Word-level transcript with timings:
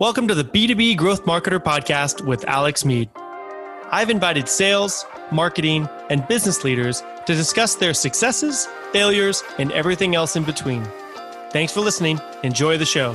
Welcome 0.00 0.26
to 0.26 0.34
the 0.34 0.42
B2B 0.42 0.96
Growth 0.96 1.24
Marketer 1.24 1.60
Podcast 1.60 2.20
with 2.26 2.44
Alex 2.48 2.84
Meade. 2.84 3.08
I've 3.92 4.10
invited 4.10 4.48
sales, 4.48 5.06
marketing, 5.30 5.88
and 6.10 6.26
business 6.26 6.64
leaders 6.64 7.00
to 7.26 7.34
discuss 7.36 7.76
their 7.76 7.94
successes, 7.94 8.66
failures, 8.92 9.44
and 9.58 9.70
everything 9.70 10.16
else 10.16 10.34
in 10.34 10.42
between. 10.42 10.84
Thanks 11.50 11.72
for 11.72 11.80
listening. 11.80 12.20
Enjoy 12.42 12.76
the 12.76 12.84
show. 12.84 13.14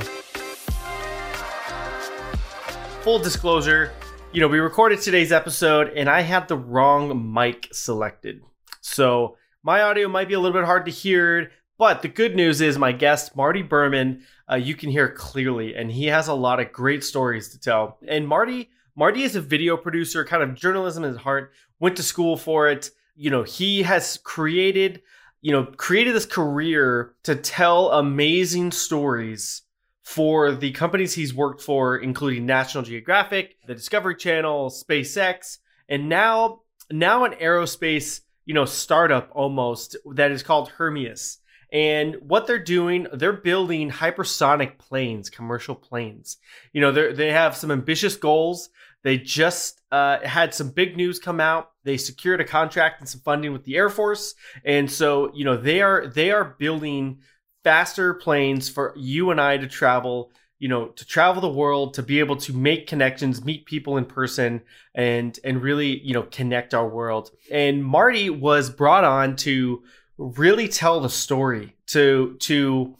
Full 3.02 3.18
disclosure, 3.18 3.92
you 4.32 4.40
know, 4.40 4.48
we 4.48 4.58
recorded 4.58 5.02
today's 5.02 5.32
episode 5.32 5.92
and 5.94 6.08
I 6.08 6.22
had 6.22 6.48
the 6.48 6.56
wrong 6.56 7.30
mic 7.34 7.68
selected. 7.72 8.40
So 8.80 9.36
my 9.62 9.82
audio 9.82 10.08
might 10.08 10.28
be 10.28 10.34
a 10.34 10.40
little 10.40 10.58
bit 10.58 10.64
hard 10.64 10.86
to 10.86 10.90
hear, 10.90 11.50
but 11.80 12.02
the 12.02 12.08
good 12.08 12.36
news 12.36 12.60
is 12.60 12.76
my 12.76 12.92
guest, 12.92 13.34
Marty 13.34 13.62
Berman, 13.62 14.22
uh, 14.50 14.56
you 14.56 14.74
can 14.74 14.90
hear 14.90 15.08
clearly, 15.08 15.74
and 15.74 15.90
he 15.90 16.08
has 16.08 16.28
a 16.28 16.34
lot 16.34 16.60
of 16.60 16.72
great 16.72 17.02
stories 17.02 17.48
to 17.48 17.58
tell. 17.58 17.96
And 18.06 18.28
Marty, 18.28 18.68
Marty 18.94 19.22
is 19.22 19.34
a 19.34 19.40
video 19.40 19.78
producer, 19.78 20.22
kind 20.26 20.42
of 20.42 20.54
journalism 20.54 21.04
in 21.04 21.12
his 21.12 21.22
heart. 21.22 21.54
Went 21.78 21.96
to 21.96 22.02
school 22.02 22.36
for 22.36 22.68
it. 22.68 22.90
You 23.16 23.30
know, 23.30 23.44
he 23.44 23.82
has 23.84 24.18
created, 24.18 25.00
you 25.40 25.52
know, 25.52 25.64
created 25.64 26.14
this 26.14 26.26
career 26.26 27.14
to 27.22 27.34
tell 27.34 27.92
amazing 27.92 28.72
stories 28.72 29.62
for 30.02 30.52
the 30.52 30.72
companies 30.72 31.14
he's 31.14 31.32
worked 31.32 31.62
for, 31.62 31.96
including 31.96 32.44
National 32.44 32.84
Geographic, 32.84 33.56
the 33.66 33.74
Discovery 33.74 34.16
Channel, 34.16 34.68
SpaceX, 34.68 35.56
and 35.88 36.10
now 36.10 36.60
now 36.90 37.24
an 37.24 37.32
aerospace, 37.40 38.20
you 38.44 38.52
know, 38.52 38.66
startup 38.66 39.30
almost 39.32 39.96
that 40.12 40.30
is 40.30 40.42
called 40.42 40.68
Hermeus. 40.68 41.38
And 41.72 42.16
what 42.20 42.46
they're 42.46 42.58
doing, 42.58 43.06
they're 43.12 43.32
building 43.32 43.90
hypersonic 43.90 44.78
planes, 44.78 45.30
commercial 45.30 45.74
planes. 45.74 46.38
You 46.72 46.80
know, 46.80 46.90
they 46.90 47.12
they 47.12 47.32
have 47.32 47.56
some 47.56 47.70
ambitious 47.70 48.16
goals. 48.16 48.70
They 49.02 49.18
just 49.18 49.80
uh, 49.90 50.18
had 50.20 50.54
some 50.54 50.70
big 50.70 50.96
news 50.96 51.18
come 51.18 51.40
out. 51.40 51.70
They 51.84 51.96
secured 51.96 52.40
a 52.40 52.44
contract 52.44 53.00
and 53.00 53.08
some 53.08 53.20
funding 53.20 53.52
with 53.52 53.64
the 53.64 53.76
Air 53.76 53.88
Force, 53.88 54.34
and 54.64 54.90
so 54.90 55.32
you 55.34 55.44
know 55.44 55.56
they 55.56 55.80
are 55.80 56.06
they 56.06 56.30
are 56.30 56.56
building 56.58 57.20
faster 57.62 58.14
planes 58.14 58.68
for 58.68 58.92
you 58.96 59.30
and 59.30 59.40
I 59.40 59.56
to 59.56 59.66
travel. 59.66 60.32
You 60.58 60.68
know, 60.68 60.88
to 60.88 61.06
travel 61.06 61.40
the 61.40 61.48
world, 61.48 61.94
to 61.94 62.02
be 62.02 62.18
able 62.18 62.36
to 62.36 62.52
make 62.52 62.86
connections, 62.86 63.42
meet 63.42 63.64
people 63.64 63.96
in 63.96 64.04
person, 64.04 64.60
and 64.94 65.38
and 65.42 65.62
really 65.62 66.00
you 66.00 66.12
know 66.12 66.24
connect 66.24 66.74
our 66.74 66.86
world. 66.86 67.30
And 67.50 67.82
Marty 67.82 68.28
was 68.28 68.68
brought 68.68 69.04
on 69.04 69.36
to 69.36 69.82
really 70.20 70.68
tell 70.68 71.00
the 71.00 71.08
story 71.08 71.74
to 71.86 72.36
to 72.40 72.94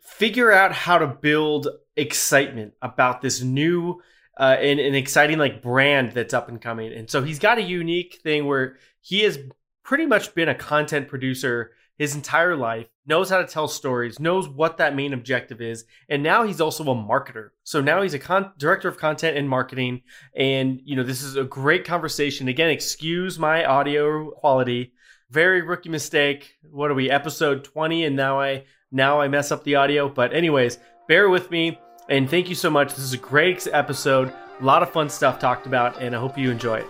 figure 0.00 0.52
out 0.52 0.72
how 0.72 0.98
to 0.98 1.06
build 1.06 1.68
excitement 1.96 2.74
about 2.82 3.22
this 3.22 3.42
new 3.42 4.00
uh, 4.38 4.56
and 4.60 4.78
an 4.78 4.94
exciting 4.94 5.38
like 5.38 5.62
brand 5.62 6.12
that's 6.12 6.34
up 6.34 6.48
and 6.48 6.60
coming. 6.60 6.92
And 6.92 7.10
so 7.10 7.22
he's 7.22 7.38
got 7.38 7.58
a 7.58 7.62
unique 7.62 8.20
thing 8.22 8.46
where 8.46 8.76
he 9.00 9.20
has 9.20 9.38
pretty 9.82 10.06
much 10.06 10.34
been 10.34 10.48
a 10.48 10.54
content 10.54 11.08
producer 11.08 11.72
his 11.98 12.14
entire 12.14 12.56
life, 12.56 12.86
knows 13.06 13.30
how 13.30 13.38
to 13.38 13.46
tell 13.46 13.68
stories, 13.68 14.18
knows 14.18 14.48
what 14.48 14.78
that 14.78 14.96
main 14.96 15.12
objective 15.12 15.60
is, 15.60 15.84
and 16.08 16.22
now 16.22 16.42
he's 16.42 16.60
also 16.60 16.82
a 16.84 16.94
marketer. 16.94 17.50
So 17.64 17.80
now 17.80 18.02
he's 18.02 18.14
a 18.14 18.18
con- 18.18 18.52
director 18.58 18.88
of 18.88 18.98
content 18.98 19.36
and 19.36 19.48
marketing. 19.48 20.02
And 20.34 20.80
you 20.84 20.96
know, 20.96 21.02
this 21.02 21.22
is 21.22 21.36
a 21.36 21.44
great 21.44 21.84
conversation. 21.84 22.48
Again, 22.48 22.70
excuse 22.70 23.38
my 23.38 23.64
audio 23.64 24.30
quality 24.32 24.92
very 25.32 25.62
rookie 25.62 25.88
mistake. 25.88 26.58
What 26.70 26.90
are 26.90 26.94
we? 26.94 27.10
Episode 27.10 27.64
20 27.64 28.04
and 28.04 28.14
now 28.14 28.38
I 28.38 28.64
now 28.90 29.18
I 29.18 29.28
mess 29.28 29.50
up 29.50 29.64
the 29.64 29.76
audio. 29.76 30.06
But 30.06 30.34
anyways, 30.34 30.78
bear 31.08 31.30
with 31.30 31.50
me 31.50 31.78
and 32.10 32.28
thank 32.28 32.50
you 32.50 32.54
so 32.54 32.68
much. 32.68 32.90
This 32.90 32.98
is 32.98 33.14
a 33.14 33.18
great 33.18 33.66
episode. 33.72 34.30
A 34.60 34.64
lot 34.64 34.82
of 34.82 34.92
fun 34.92 35.08
stuff 35.08 35.38
talked 35.38 35.66
about 35.66 36.02
and 36.02 36.14
I 36.14 36.20
hope 36.20 36.36
you 36.36 36.50
enjoy 36.50 36.80
it. 36.80 36.86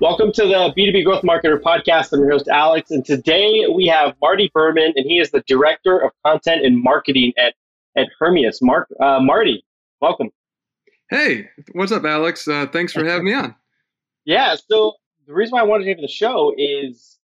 Welcome 0.00 0.32
to 0.32 0.46
the 0.46 0.72
B2B 0.78 1.04
Growth 1.04 1.22
Marketer 1.22 1.60
podcast. 1.60 2.12
I'm 2.12 2.20
your 2.20 2.30
host, 2.30 2.48
Alex. 2.48 2.92
And 2.92 3.04
today 3.04 3.66
we 3.66 3.86
have 3.88 4.14
Marty 4.22 4.50
Berman, 4.54 4.94
and 4.96 5.04
he 5.04 5.18
is 5.18 5.30
the 5.30 5.42
Director 5.46 5.98
of 5.98 6.12
Content 6.24 6.64
and 6.64 6.82
Marketing 6.82 7.34
at 7.36 7.52
at 7.96 8.08
Hermeus. 8.18 8.60
Mark, 8.62 8.88
uh, 9.00 9.20
Marty, 9.20 9.64
welcome. 10.00 10.30
Hey, 11.10 11.48
what's 11.72 11.92
up, 11.92 12.04
Alex? 12.04 12.46
Uh, 12.46 12.66
thanks 12.66 12.92
for 12.92 13.04
having 13.04 13.24
me 13.24 13.34
on. 13.34 13.54
Yeah, 14.26 14.54
so 14.54 14.92
the 15.26 15.32
reason 15.32 15.52
why 15.52 15.60
I 15.60 15.64
wanted 15.64 15.84
to 15.84 15.90
have 15.90 16.00
the 16.00 16.06
show 16.06 16.52
is, 16.56 17.18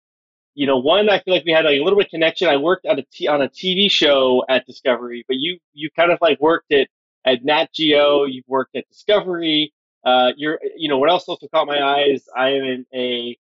you 0.53 0.67
know, 0.67 0.77
one, 0.77 1.09
I 1.09 1.19
feel 1.19 1.33
like 1.33 1.43
we 1.43 1.51
had 1.51 1.65
like, 1.65 1.79
a 1.79 1.83
little 1.83 1.97
bit 1.97 2.05
of 2.05 2.11
connection. 2.11 2.47
I 2.47 2.55
worked 2.55 2.85
on 2.85 2.99
a 2.99 3.03
t- 3.11 3.27
on 3.27 3.41
a 3.41 3.49
TV 3.49 3.89
show 3.89 4.45
at 4.47 4.65
Discovery, 4.67 5.25
but 5.27 5.37
you 5.37 5.57
you 5.73 5.89
kind 5.95 6.11
of 6.11 6.19
like 6.21 6.39
worked 6.39 6.71
at 6.71 6.87
at 7.25 7.43
Nat 7.43 7.73
Geo. 7.73 8.25
You've 8.25 8.47
worked 8.47 8.75
at 8.75 8.87
Discovery. 8.89 9.73
Uh, 10.05 10.33
you're, 10.37 10.59
you 10.77 10.87
know, 10.87 10.97
what 10.97 11.09
else 11.09 11.27
also 11.27 11.47
caught 11.47 11.65
my 11.67 11.81
eyes? 11.81 12.25
I 12.37 12.49
am 12.49 12.63
in 12.63 12.85
a, 12.93 13.37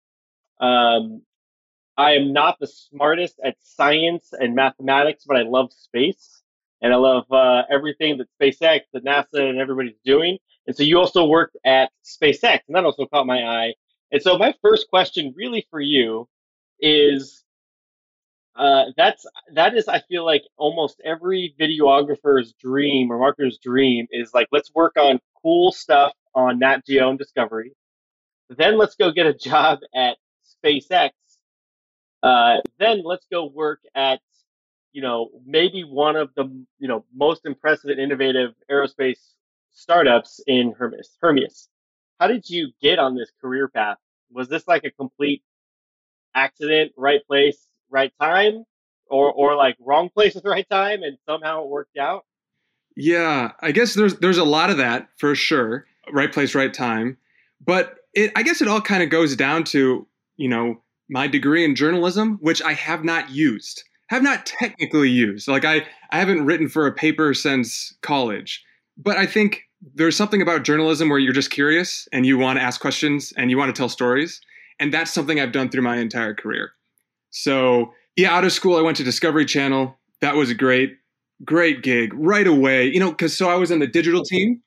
um, 0.64 1.22
I 1.98 2.14
am 2.14 2.34
not 2.34 2.58
the 2.59 2.68
smartest 2.68 3.40
at 3.44 3.58
science 3.59 4.30
and 4.32 4.56
mathematics, 4.56 5.26
but 5.28 5.38
I 5.38 5.42
love 5.42 5.74
space 5.74 6.41
and 6.81 6.94
I 6.94 6.97
love 6.97 7.25
uh, 7.31 7.64
everything 7.72 8.18
that 8.18 8.28
SpaceX, 8.42 8.81
that 8.94 9.06
NASA, 9.06 9.50
and 9.50 9.59
everybody's 9.59 10.00
doing. 10.03 10.38
And 10.68 10.75
so 10.75 10.84
you 10.84 10.97
also 10.97 11.25
worked 11.25 11.58
at 11.66 11.92
SpaceX, 12.03 12.59
and 12.68 12.75
that 12.75 12.86
also 12.86 13.06
caught 13.06 13.25
my 13.25 13.44
eye. 13.44 13.74
And 14.12 14.22
so 14.22 14.38
my 14.38 14.53
first 14.62 14.90
question, 14.90 15.34
really 15.36 15.66
for 15.70 15.80
you, 15.80 16.28
is 16.80 17.44
uh, 18.56 18.86
that's 18.97 19.25
that 19.53 19.75
is 19.75 19.88
I 19.88 20.02
feel 20.02 20.25
like 20.25 20.44
almost 20.58 21.02
every 21.06 21.56
videographer's 21.59 22.53
dream 22.53 23.12
or 23.12 23.18
marketer's 23.18 23.58
dream 23.59 24.08
is 24.12 24.34
like 24.34 24.47
let's 24.52 24.74
work 24.75 24.97
on 24.97 25.20
cool 25.41 25.72
stuff 25.72 26.14
on 26.36 26.59
Nat 26.59 26.86
Geo 26.86 27.09
and 27.09 27.18
Discovery. 27.18 27.74
Then 28.50 28.78
let's 28.78 28.96
go 28.96 29.12
get 29.12 29.25
a 29.25 29.34
job 29.50 29.80
at 29.96 30.18
SpaceX. 30.64 31.12
Uh, 32.22 32.58
then 32.78 33.02
let's 33.03 33.25
go 33.31 33.46
work 33.46 33.80
at 33.96 34.20
you 34.94 35.02
know, 35.02 35.29
maybe 35.46 35.84
one 35.84 36.16
of 36.16 36.29
the, 36.35 36.44
you 36.79 36.88
know, 36.88 37.06
most 37.13 37.46
impressive 37.46 37.90
and 37.90 38.00
innovative 38.00 38.52
aerospace 38.69 39.19
startups 39.72 40.41
in 40.47 40.74
Hermeus. 40.78 41.18
Hermeus, 41.22 41.69
How 42.19 42.28
did 42.28 42.50
you 42.50 42.72
get 42.81 43.00
on 43.00 43.16
this 43.16 43.31
career 43.41 43.68
path? 43.68 43.97
Was 44.31 44.47
this 44.47 44.68
like 44.68 44.84
a 44.84 44.91
complete 44.91 45.44
accident, 46.35 46.91
right 46.97 47.25
place, 47.25 47.68
right 47.90 48.12
time? 48.19 48.66
Or, 49.07 49.29
or 49.29 49.56
like 49.56 49.75
wrong 49.81 50.09
place 50.09 50.38
at 50.38 50.44
the 50.44 50.50
right 50.50 50.68
time 50.69 51.03
and 51.03 51.18
somehow 51.25 51.63
it 51.63 51.69
worked 51.69 51.97
out? 51.97 52.25
Yeah, 52.96 53.52
I 53.59 53.72
guess 53.73 53.94
there's 53.94 54.16
there's 54.19 54.38
a 54.38 54.44
lot 54.46 54.69
of 54.69 54.78
that 54.78 55.09
for 55.18 55.35
sure. 55.35 55.85
Right 56.12 56.31
place, 56.31 56.56
right 56.56 56.73
time. 56.73 57.18
But 57.66 57.96
it, 58.13 58.31
I 58.38 58.44
guess 58.44 58.62
it 58.62 58.69
all 58.69 58.81
kind 58.81 59.03
of 59.03 59.09
goes 59.09 59.35
down 59.35 59.66
to, 59.66 60.08
you 60.38 60.47
know, 60.47 60.81
my 61.09 61.28
degree 61.28 61.66
in 61.66 61.75
journalism, 61.75 62.38
which 62.41 62.62
I 62.62 62.73
have 62.73 63.03
not 63.03 63.29
used 63.29 63.84
have 64.12 64.22
not 64.22 64.46
technically 64.46 65.10
used. 65.10 65.48
Like 65.48 65.64
I, 65.64 65.88
I 66.12 66.20
haven't 66.20 66.46
written 66.46 66.68
for 66.68 66.86
a 66.86 66.92
paper 66.92 67.34
since 67.34 67.96
college, 68.02 68.62
but 68.98 69.16
I 69.16 69.26
think 69.26 69.64
there's 69.96 70.18
something 70.18 70.42
about 70.42 70.64
journalism 70.64 71.08
where 71.08 71.18
you're 71.18 71.34
just 71.34 71.50
curious 71.50 72.10
and 72.12 72.26
you 72.26 72.38
want 72.38 72.60
to 72.60 72.64
ask 72.64 72.82
questions 72.82 73.32
and 73.38 73.50
you 73.50 73.58
want 73.58 73.74
to 73.74 73.80
tell 73.80 73.88
stories. 73.88 74.42
And 74.80 74.94
that's 74.94 75.14
something 75.14 75.40
I've 75.40 75.54
done 75.54 75.70
through 75.70 75.84
my 75.84 75.96
entire 75.96 76.36
career. 76.36 76.72
So 77.30 77.94
yeah, 78.18 78.36
out 78.36 78.44
of 78.44 78.52
school, 78.52 78.76
I 78.76 78.82
went 78.82 78.98
to 78.98 79.04
Discovery 79.04 79.46
Channel. 79.46 79.98
That 80.20 80.36
was 80.36 80.50
a 80.50 80.56
great, 80.56 80.98
great 81.46 81.82
gig 81.82 82.14
right 82.14 82.48
away. 82.48 82.88
You 82.88 83.00
know, 83.00 83.12
because 83.12 83.36
so 83.36 83.50
I 83.50 83.56
was 83.56 83.72
in 83.72 83.80
the 83.80 83.88
digital 83.88 84.24
team, 84.24 84.62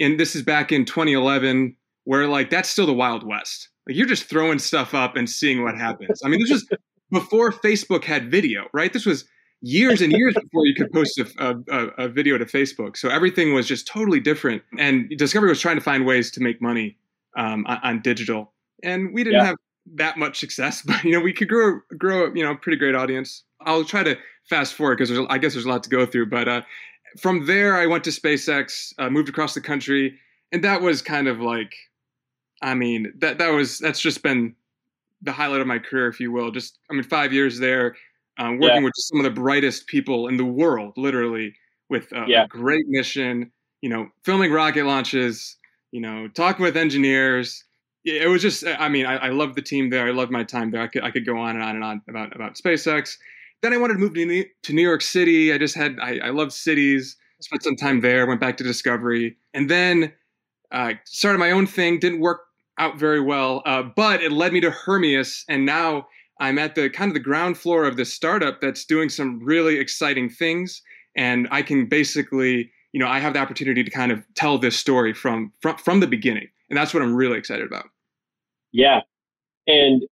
and 0.00 0.18
this 0.18 0.34
is 0.34 0.42
back 0.42 0.72
in 0.72 0.86
2011, 0.86 1.76
where 2.04 2.26
like 2.26 2.48
that's 2.48 2.70
still 2.70 2.86
the 2.86 2.94
Wild 2.94 3.26
West. 3.26 3.68
Like 3.86 3.96
you're 3.96 4.06
just 4.06 4.24
throwing 4.24 4.58
stuff 4.58 4.94
up 4.94 5.14
and 5.14 5.28
seeing 5.28 5.62
what 5.62 5.76
happens. 5.76 6.22
I 6.24 6.28
mean, 6.28 6.40
this 6.40 6.50
was 6.50 6.66
before 7.10 7.52
Facebook 7.52 8.04
had 8.04 8.30
video, 8.30 8.68
right? 8.72 8.92
This 8.92 9.06
was 9.06 9.24
years 9.60 10.00
and 10.00 10.12
years 10.12 10.34
before 10.34 10.66
you 10.66 10.74
could 10.74 10.92
post 10.92 11.18
a, 11.18 11.56
a, 11.70 12.04
a, 12.04 12.08
video 12.08 12.38
to 12.38 12.44
Facebook. 12.44 12.96
So 12.96 13.08
everything 13.08 13.54
was 13.54 13.66
just 13.66 13.86
totally 13.86 14.20
different. 14.20 14.62
And 14.78 15.10
Discovery 15.16 15.48
was 15.48 15.60
trying 15.60 15.76
to 15.76 15.82
find 15.82 16.06
ways 16.06 16.30
to 16.32 16.40
make 16.40 16.62
money 16.62 16.96
um, 17.36 17.66
on, 17.66 17.78
on, 17.82 18.02
digital, 18.02 18.52
and 18.82 19.12
we 19.12 19.24
didn't 19.24 19.40
yeah. 19.40 19.46
have 19.46 19.56
that 19.94 20.16
much 20.16 20.38
success, 20.38 20.82
but 20.86 21.02
you 21.04 21.12
know 21.12 21.20
we 21.20 21.32
could 21.32 21.48
grow 21.48 21.80
grow 21.96 22.32
you 22.34 22.44
know 22.44 22.56
pretty 22.56 22.78
great 22.78 22.94
audience. 22.94 23.44
I'll 23.62 23.84
try 23.84 24.02
to 24.02 24.16
fast 24.48 24.74
forward 24.74 24.98
because 24.98 25.26
I 25.28 25.38
guess 25.38 25.52
there's 25.52 25.66
a 25.66 25.68
lot 25.68 25.82
to 25.84 25.90
go 25.90 26.06
through. 26.06 26.26
But 26.26 26.48
uh, 26.48 26.62
from 27.20 27.46
there, 27.46 27.76
I 27.76 27.86
went 27.86 28.04
to 28.04 28.10
SpaceX, 28.10 28.92
uh, 28.98 29.10
moved 29.10 29.28
across 29.28 29.54
the 29.54 29.60
country, 29.60 30.18
and 30.52 30.64
that 30.64 30.80
was 30.80 31.02
kind 31.02 31.28
of 31.28 31.40
like, 31.40 31.74
I 32.62 32.74
mean, 32.74 33.12
that 33.18 33.38
that 33.38 33.48
was 33.48 33.78
that's 33.78 34.00
just 34.00 34.22
been 34.22 34.54
the 35.22 35.32
highlight 35.32 35.60
of 35.60 35.66
my 35.66 35.78
career, 35.78 36.08
if 36.08 36.20
you 36.20 36.32
will. 36.32 36.50
Just, 36.50 36.78
I 36.90 36.94
mean, 36.94 37.02
five 37.02 37.32
years 37.32 37.58
there, 37.58 37.96
um, 38.38 38.58
working 38.58 38.76
yeah. 38.76 38.84
with 38.84 38.94
some 38.96 39.18
of 39.18 39.24
the 39.24 39.30
brightest 39.30 39.86
people 39.86 40.28
in 40.28 40.36
the 40.36 40.44
world, 40.44 40.94
literally, 40.96 41.54
with 41.90 42.10
a, 42.12 42.24
yeah. 42.28 42.44
a 42.44 42.48
great 42.48 42.86
mission. 42.88 43.50
You 43.80 43.90
know, 43.90 44.08
filming 44.24 44.52
rocket 44.52 44.84
launches. 44.84 45.56
You 45.90 46.00
know, 46.00 46.28
talking 46.28 46.62
with 46.62 46.76
engineers. 46.76 47.64
it 48.04 48.28
was 48.28 48.42
just. 48.42 48.64
I 48.66 48.88
mean, 48.88 49.06
I, 49.06 49.16
I 49.16 49.28
loved 49.30 49.56
the 49.56 49.62
team 49.62 49.90
there. 49.90 50.06
I 50.06 50.10
loved 50.10 50.30
my 50.30 50.44
time 50.44 50.70
there. 50.70 50.82
I 50.82 50.86
could 50.88 51.02
I 51.02 51.10
could 51.10 51.26
go 51.26 51.38
on 51.38 51.56
and 51.56 51.64
on 51.64 51.76
and 51.76 51.84
on 51.84 52.02
about 52.08 52.34
about 52.34 52.54
SpaceX. 52.56 53.16
Then 53.62 53.72
I 53.72 53.76
wanted 53.76 53.94
to 53.94 54.00
move 54.00 54.14
to 54.14 54.24
New, 54.24 54.44
to 54.62 54.72
New 54.72 54.82
York 54.82 55.02
City. 55.02 55.52
I 55.52 55.58
just 55.58 55.74
had 55.74 55.98
I, 56.00 56.18
I 56.24 56.30
loved 56.30 56.52
cities. 56.52 57.16
Spent 57.40 57.62
some 57.62 57.76
time 57.76 58.00
there. 58.00 58.26
Went 58.26 58.40
back 58.40 58.56
to 58.56 58.64
Discovery, 58.64 59.36
and 59.54 59.70
then 59.70 60.12
uh, 60.72 60.94
started 61.04 61.38
my 61.38 61.52
own 61.52 61.66
thing. 61.66 61.98
Didn't 61.98 62.20
work 62.20 62.47
out 62.78 62.98
very 62.98 63.20
well, 63.20 63.62
uh, 63.66 63.82
but 63.82 64.22
it 64.22 64.32
led 64.32 64.52
me 64.52 64.60
to 64.60 64.70
Hermeus, 64.70 65.44
and 65.48 65.66
now 65.66 66.06
I'm 66.40 66.58
at 66.58 66.74
the 66.74 66.88
kind 66.88 67.10
of 67.10 67.14
the 67.14 67.20
ground 67.20 67.58
floor 67.58 67.84
of 67.84 67.96
this 67.96 68.12
startup 68.12 68.60
that's 68.60 68.84
doing 68.84 69.08
some 69.08 69.40
really 69.42 69.78
exciting 69.78 70.30
things, 70.30 70.80
and 71.16 71.48
I 71.50 71.62
can 71.62 71.86
basically, 71.86 72.70
you 72.92 73.00
know, 73.00 73.08
I 73.08 73.18
have 73.18 73.34
the 73.34 73.40
opportunity 73.40 73.82
to 73.82 73.90
kind 73.90 74.12
of 74.12 74.24
tell 74.34 74.58
this 74.58 74.78
story 74.78 75.12
from 75.12 75.52
from 75.60 75.76
from 75.76 76.00
the 76.00 76.06
beginning, 76.06 76.48
and 76.70 76.76
that's 76.76 76.94
what 76.94 77.02
I'm 77.02 77.14
really 77.14 77.38
excited 77.38 77.66
about. 77.66 77.86
Yeah, 78.72 79.00
and 79.66 80.04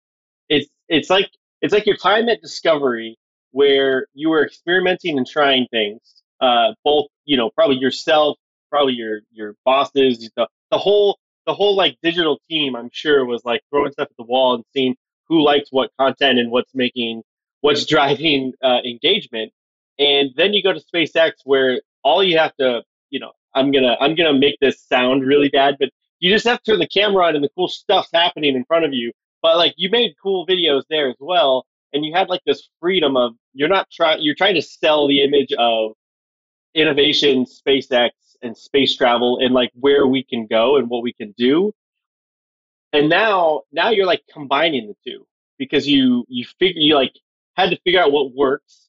it's 0.49 0.69
it's 0.89 1.11
like 1.11 1.31
it's 1.63 1.73
like 1.73 1.87
your 1.87 1.97
time 1.97 2.29
at 2.29 2.41
Discovery 2.41 3.17
where 3.53 4.07
you 4.13 4.29
were 4.29 4.45
experimenting 4.45 5.17
and 5.17 5.27
trying 5.27 5.67
things, 5.71 6.01
uh, 6.41 6.73
both 6.85 7.07
you 7.25 7.37
know 7.37 7.51
probably 7.51 7.77
yourself, 7.77 8.37
probably 8.71 8.95
your 8.95 9.21
your 9.31 9.55
bosses, 9.65 10.31
the 10.37 10.49
the 10.71 10.79
whole 10.79 11.19
the 11.47 11.55
whole 11.55 11.77
like 11.77 11.97
digital 12.03 12.41
team. 12.49 12.77
I'm 12.77 12.91
sure 12.93 13.25
was 13.25 13.45
like 13.45 13.63
throwing 13.71 13.93
stuff 13.93 14.09
at 14.11 14.17
the 14.17 14.25
wall 14.25 14.55
and 14.55 14.65
seeing 14.73 14.97
who 15.29 15.43
likes 15.43 15.69
what 15.71 15.91
content 15.99 16.39
and 16.39 16.51
what's 16.51 16.75
making 16.75 17.23
what's 17.61 17.85
driving 17.87 18.53
uh, 18.63 18.79
engagement. 18.85 19.53
And 19.99 20.31
then 20.37 20.53
you 20.53 20.63
go 20.63 20.73
to 20.73 20.81
SpaceX 20.81 21.33
where 21.45 21.81
all 22.05 22.23
you 22.23 22.39
have 22.39 22.55
to, 22.57 22.83
you 23.11 23.19
know, 23.19 23.33
I'm 23.55 23.71
gonna 23.71 23.97
I'm 24.01 24.15
gonna 24.15 24.39
make 24.39 24.57
this 24.61 24.81
sound 24.81 25.27
really 25.27 25.49
bad, 25.49 25.77
but 25.79 25.91
you 26.21 26.31
just 26.33 26.47
have 26.47 26.63
to 26.63 26.73
turn 26.73 26.81
the 26.81 26.89
camera 26.89 27.27
on 27.27 27.35
and 27.35 27.45
the 27.45 27.51
cool 27.57 27.69
stuff's 27.69 28.11
happening 28.13 28.55
in 28.55 28.65
front 28.65 28.85
of 28.85 28.93
you. 28.93 29.13
But 29.43 29.57
like 29.57 29.75
you 29.77 29.91
made 29.91 30.15
cool 30.23 30.47
videos 30.47 30.83
there 30.91 31.09
as 31.09 31.17
well, 31.21 31.65
and 31.93 32.05
you 32.05 32.13
had 32.15 32.29
like 32.29 32.43
this 32.47 32.69
freedom 32.81 33.17
of 33.17 33.35
you're 33.55 33.69
not 33.69 33.89
trying 33.91 34.23
you're 34.23 34.35
trying 34.35 34.55
to 34.55 34.63
sell 34.63 35.09
the 35.09 35.23
image 35.23 35.53
of 35.59 35.93
innovation, 36.75 37.47
SpaceX, 37.47 38.11
and 38.47 38.57
space 38.57 38.97
travel, 38.97 39.39
and 39.41 39.55
like 39.55 39.71
where 39.75 40.07
we 40.07 40.23
can 40.23 40.47
go 40.47 40.77
and 40.77 40.89
what 40.89 41.03
we 41.03 41.13
can 41.13 41.35
do. 41.37 41.73
And 42.93 43.09
now 43.09 43.63
now 43.73 43.91
you're 43.91 44.07
like 44.07 44.23
combining 44.33 44.87
the 44.87 44.95
two 45.05 45.27
because 45.59 45.87
you 45.87 46.25
you 46.29 46.47
figure 46.59 46.81
you 46.81 46.95
like 46.95 47.13
had 47.57 47.71
to 47.71 47.79
figure 47.85 48.01
out 48.01 48.13
what 48.13 48.35
works. 48.35 48.89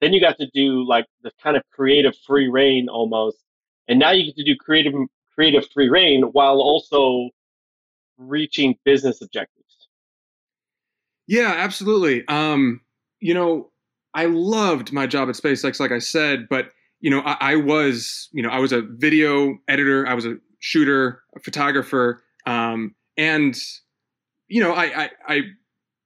Then 0.00 0.12
you 0.12 0.20
got 0.20 0.36
to 0.38 0.48
do 0.52 0.86
like 0.86 1.06
the 1.22 1.30
kind 1.42 1.56
of 1.56 1.62
creative 1.72 2.14
free 2.26 2.48
reign 2.48 2.88
almost. 2.88 3.38
And 3.88 3.98
now 3.98 4.10
you 4.12 4.26
get 4.26 4.36
to 4.36 4.44
do 4.44 4.56
creative 4.56 4.92
creative 5.34 5.68
free 5.72 5.88
reign 5.88 6.22
while 6.32 6.60
also 6.60 7.30
reaching 8.18 8.76
business 8.84 9.22
objectives. 9.22 9.88
Yeah 11.26 11.54
absolutely. 11.56 12.26
Um 12.28 12.80
you 13.22 13.32
know 13.32 13.70
i 14.12 14.26
loved 14.26 14.92
my 14.92 15.06
job 15.06 15.28
at 15.30 15.36
spacex 15.36 15.80
like 15.80 15.92
i 15.92 15.98
said 15.98 16.46
but 16.50 16.70
you 17.02 17.10
know 17.10 17.20
I, 17.20 17.36
I 17.40 17.56
was 17.56 18.30
you 18.32 18.42
know 18.42 18.48
i 18.48 18.58
was 18.58 18.72
a 18.72 18.80
video 18.80 19.58
editor 19.68 20.06
i 20.06 20.14
was 20.14 20.24
a 20.24 20.36
shooter 20.60 21.22
a 21.36 21.40
photographer 21.40 22.22
um, 22.46 22.94
and 23.16 23.56
you 24.52 24.62
know, 24.62 24.72
I, 24.72 25.04
I, 25.04 25.10
I 25.28 25.40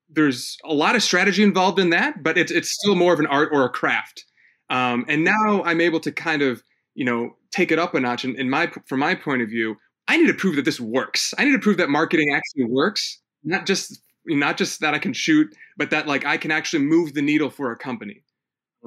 there's 0.08 0.56
a 0.64 0.72
lot 0.72 0.94
of 0.94 1.02
strategy 1.02 1.42
involved 1.42 1.80
in 1.80 1.90
that, 1.90 2.22
but 2.22 2.38
it's 2.38 2.52
it's 2.52 2.70
still 2.70 2.94
more 2.94 3.12
of 3.12 3.18
an 3.18 3.26
art 3.26 3.50
or 3.52 3.64
a 3.64 3.68
craft. 3.68 4.24
Um, 4.70 5.04
and 5.08 5.24
now 5.24 5.64
I'm 5.64 5.80
able 5.80 5.98
to 6.00 6.12
kind 6.12 6.42
of 6.42 6.62
you 6.94 7.04
know 7.04 7.36
take 7.50 7.72
it 7.72 7.78
up 7.80 7.94
a 7.94 8.00
notch. 8.00 8.24
And 8.24 8.36
in 8.36 8.48
my 8.48 8.70
from 8.86 9.00
my 9.00 9.16
point 9.16 9.42
of 9.42 9.48
view, 9.48 9.76
I 10.06 10.16
need 10.16 10.28
to 10.28 10.34
prove 10.34 10.54
that 10.56 10.64
this 10.64 10.78
works. 10.78 11.34
I 11.38 11.44
need 11.44 11.52
to 11.52 11.58
prove 11.58 11.76
that 11.78 11.90
marketing 11.90 12.32
actually 12.32 12.72
works, 12.72 13.20
not 13.42 13.66
just 13.66 14.00
not 14.26 14.56
just 14.56 14.80
that 14.80 14.94
I 14.94 14.98
can 15.00 15.12
shoot, 15.12 15.52
but 15.76 15.90
that 15.90 16.06
like 16.06 16.24
I 16.24 16.36
can 16.36 16.52
actually 16.52 16.84
move 16.84 17.14
the 17.14 17.22
needle 17.22 17.50
for 17.50 17.72
a 17.72 17.76
company. 17.76 18.22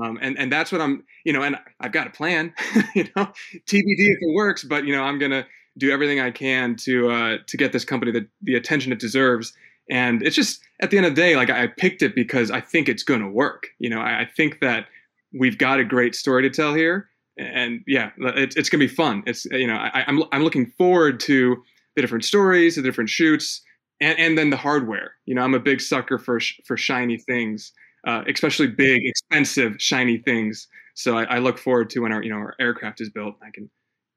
Um, 0.02 0.18
and 0.22 0.38
and 0.38 0.52
that's 0.52 0.72
what 0.72 0.82
I'm, 0.82 1.04
you 1.26 1.34
know, 1.34 1.42
and 1.42 1.58
I've 1.80 1.92
got 1.92 2.08
a 2.08 2.12
plan, 2.12 2.54
you 2.96 3.06
know, 3.16 3.26
TBD 3.66 3.98
if 3.98 4.18
it 4.22 4.34
works, 4.34 4.64
but 4.64 4.86
you 4.86 4.96
know, 4.96 5.04
I'm 5.04 5.20
gonna 5.20 5.46
do 5.78 5.92
everything 5.92 6.20
I 6.20 6.32
can 6.32 6.76
to 6.78 7.10
uh, 7.10 7.38
to 7.48 7.58
get 7.58 7.72
this 7.72 7.86
company 7.86 8.12
the, 8.12 8.28
the 8.42 8.56
attention 8.56 8.92
it 8.92 9.00
deserves. 9.00 9.54
And 9.90 10.22
it's 10.22 10.36
just 10.36 10.62
at 10.82 10.92
the 10.92 10.98
end 10.98 11.08
of 11.08 11.16
the 11.16 11.22
day, 11.22 11.36
like 11.36 11.50
I 11.50 11.68
picked 11.68 12.04
it 12.04 12.14
because 12.14 12.52
I 12.52 12.62
think 12.62 12.88
it's 12.88 13.04
to 13.22 13.28
work. 13.28 13.68
You 13.80 13.90
know, 13.90 14.00
I, 14.00 14.22
I, 14.22 14.26
think 14.26 14.60
that 14.60 14.86
we've 15.34 15.58
got 15.58 15.80
a 15.80 15.84
great 15.84 16.14
story 16.14 16.44
to 16.44 16.50
tell 16.52 16.76
here, 16.76 17.10
and 17.38 17.82
yeah, 17.88 18.12
it's 18.20 18.56
it's 18.56 18.70
to 18.82 18.88
be 18.88 18.94
fun. 18.94 19.24
It's 19.26 19.46
you 19.46 19.66
know, 19.66 19.76
I, 19.76 20.04
I'm 20.06 20.24
I'm 20.32 20.44
looking 20.44 20.68
forward 20.78 21.20
to 21.22 21.64
the 21.96 22.02
different 22.02 22.24
stories, 22.24 22.76
the 22.76 22.84
different 22.84 23.10
shoots, 23.10 23.62
and 24.00 24.18
and 24.20 24.38
then 24.38 24.52
the 24.52 24.58
hardware. 24.58 25.14
You 25.26 25.34
know, 25.36 25.42
I'm 25.42 25.56
a 25.56 25.60
big 25.60 25.82
sucker 25.82 26.20
for 26.20 26.40
for 26.66 26.78
shiny 26.78 27.18
things, 27.18 27.72
uh, 28.06 28.24
especially 28.28 28.68
big, 28.68 29.06
expensive, 29.06 29.76
shiny 29.80 30.18
things. 30.18 30.68
So 30.96 31.18
I, 31.18 31.24
I 31.24 31.40
look 31.40 31.58
forward 31.58 31.90
to 31.92 32.02
when 32.02 32.12
our 32.12 32.24
you 32.24 32.30
know 32.30 32.38
our 32.38 32.56
aircraft 32.60 33.02
is 33.02 33.10
built. 33.10 33.36
I 33.42 33.50
can 33.52 33.70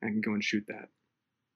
I 0.02 0.06
can 0.06 0.20
go 0.20 0.32
and 0.32 0.42
shoot 0.42 0.64
that. 0.68 0.88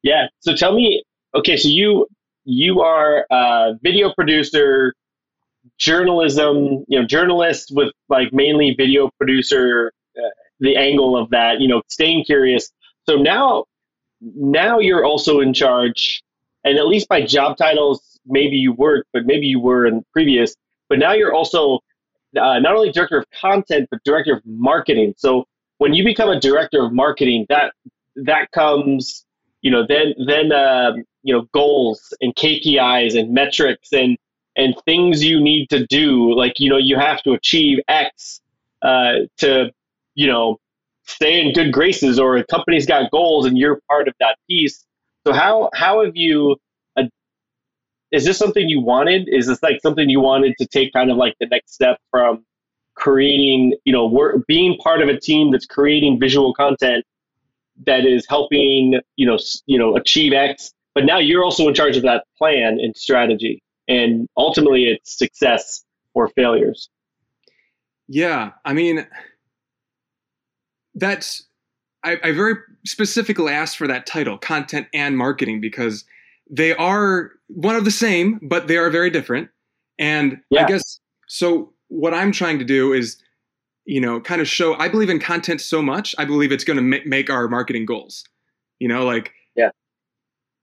Yeah. 0.02 0.26
So 0.40 0.55
tell 0.55 0.75
me, 0.75 1.02
okay, 1.34 1.56
so 1.56 1.69
you 1.69 2.06
you 2.44 2.81
are 2.81 3.26
a 3.31 3.75
video 3.82 4.12
producer, 4.14 4.94
journalism, 5.78 6.84
you 6.88 7.00
know, 7.00 7.05
journalist 7.06 7.73
with 7.75 7.93
like 8.08 8.32
mainly 8.32 8.75
video 8.76 9.11
producer, 9.19 9.93
uh, 10.17 10.28
the 10.61 10.76
angle 10.76 11.17
of 11.20 11.31
that, 11.31 11.61
you 11.61 11.69
know, 11.69 11.82
staying 11.88 12.25
curious. 12.25 12.70
So 13.08 13.17
now, 13.17 13.64
now 14.20 14.78
you're 14.78 15.05
also 15.05 15.40
in 15.40 15.52
charge, 15.52 16.23
and 16.64 16.78
at 16.78 16.87
least 16.87 17.08
by 17.08 17.23
job 17.23 17.56
titles, 17.56 18.19
maybe 18.26 18.56
you 18.56 18.73
were, 18.73 19.05
but 19.12 19.26
maybe 19.26 19.46
you 19.46 19.61
were 19.61 19.87
in 19.87 20.05
previous. 20.12 20.55
But 20.88 20.99
now 20.99 21.12
you're 21.12 21.34
also 21.34 21.81
uh, 22.38 22.58
not 22.58 22.74
only 22.74 22.92
director 22.92 23.18
of 23.18 23.26
content, 23.30 23.88
but 23.90 24.00
director 24.04 24.34
of 24.34 24.42
marketing. 24.46 25.14
So 25.16 25.46
when 25.78 25.94
you 25.94 26.04
become 26.04 26.28
a 26.28 26.40
director 26.40 26.84
of 26.84 26.92
marketing, 26.92 27.46
that 27.48 27.72
that 28.16 28.50
comes 28.52 29.26
you 29.66 29.72
know, 29.72 29.84
then 29.84 30.14
then 30.28 30.52
uh, 30.52 30.92
you 31.24 31.34
know 31.34 31.48
goals 31.52 32.14
and 32.20 32.32
KPIs 32.36 33.18
and 33.18 33.32
metrics 33.32 33.92
and 33.92 34.16
and 34.54 34.76
things 34.84 35.24
you 35.24 35.40
need 35.40 35.70
to 35.70 35.84
do. 35.86 36.32
Like 36.36 36.60
you 36.60 36.70
know, 36.70 36.76
you 36.76 36.96
have 36.96 37.20
to 37.24 37.32
achieve 37.32 37.78
X 37.88 38.40
uh, 38.82 39.26
to 39.38 39.72
you 40.14 40.28
know 40.28 40.58
stay 41.04 41.40
in 41.40 41.52
good 41.52 41.72
graces, 41.72 42.20
or 42.20 42.36
a 42.36 42.44
company's 42.44 42.86
got 42.86 43.10
goals 43.10 43.44
and 43.44 43.58
you're 43.58 43.80
part 43.88 44.06
of 44.06 44.14
that 44.20 44.36
piece. 44.48 44.84
So 45.26 45.32
how 45.32 45.70
how 45.74 46.04
have 46.04 46.14
you? 46.14 46.58
Is 48.16 48.24
this 48.24 48.38
something 48.38 48.66
you 48.66 48.80
wanted? 48.80 49.28
Is 49.30 49.46
this 49.46 49.62
like 49.62 49.80
something 49.82 50.08
you 50.08 50.20
wanted 50.20 50.54
to 50.58 50.66
take 50.66 50.94
kind 50.94 51.11
of 51.11 51.18
like 51.18 51.35
the 51.38 51.46
next 51.46 51.75
step 51.75 51.99
from 52.11 52.46
creating, 52.94 53.76
you 53.85 53.92
know, 53.92 54.06
work, 54.06 54.46
being 54.49 54.78
part 54.78 55.02
of 55.02 55.08
a 55.08 55.20
team 55.20 55.52
that's 55.52 55.66
creating 55.66 56.18
visual 56.18 56.54
content 56.54 57.04
that 57.85 58.06
is 58.06 58.25
helping 58.26 58.99
you 59.16 59.26
know 59.26 59.38
you 59.66 59.78
know 59.78 59.96
achieve 59.96 60.32
X. 60.32 60.73
But 60.94 61.04
now 61.04 61.18
you're 61.18 61.44
also 61.44 61.68
in 61.68 61.75
charge 61.75 61.99
of 61.99 62.04
that 62.04 62.25
plan 62.38 62.78
and 62.80 62.96
strategy, 62.96 63.62
and 63.87 64.26
ultimately 64.38 64.85
it's 64.85 65.18
success 65.18 65.85
or 66.14 66.28
failures. 66.28 66.88
Yeah, 68.08 68.52
I 68.64 68.73
mean 68.73 69.06
that's 70.94 71.44
I, 72.02 72.16
I 72.25 72.32
very 72.32 72.54
specifically 72.87 73.52
asked 73.52 73.76
for 73.76 73.87
that 73.87 74.06
title, 74.06 74.38
content 74.38 74.87
and 74.94 75.18
marketing, 75.18 75.61
because 75.61 76.06
they 76.50 76.74
are 76.74 77.32
one 77.48 77.76
of 77.76 77.84
the 77.84 77.90
same, 77.90 78.40
but 78.42 78.68
they 78.68 78.76
are 78.76 78.90
very 78.90 79.10
different. 79.10 79.48
And 79.98 80.40
yeah. 80.50 80.64
I 80.64 80.68
guess 80.68 81.00
so. 81.28 81.72
What 81.88 82.12
I'm 82.12 82.32
trying 82.32 82.58
to 82.58 82.64
do 82.64 82.92
is 82.92 83.22
you 83.86 84.00
know, 84.00 84.20
kind 84.20 84.40
of 84.40 84.48
show. 84.48 84.74
I 84.74 84.88
believe 84.88 85.08
in 85.08 85.20
content 85.20 85.60
so 85.60 85.80
much. 85.80 86.14
I 86.18 86.24
believe 86.24 86.52
it's 86.52 86.64
going 86.64 86.76
to 86.76 86.82
ma- 86.82 87.04
make 87.06 87.30
our 87.30 87.48
marketing 87.48 87.86
goals. 87.86 88.24
You 88.80 88.88
know, 88.88 89.04
like 89.04 89.32
yeah, 89.54 89.70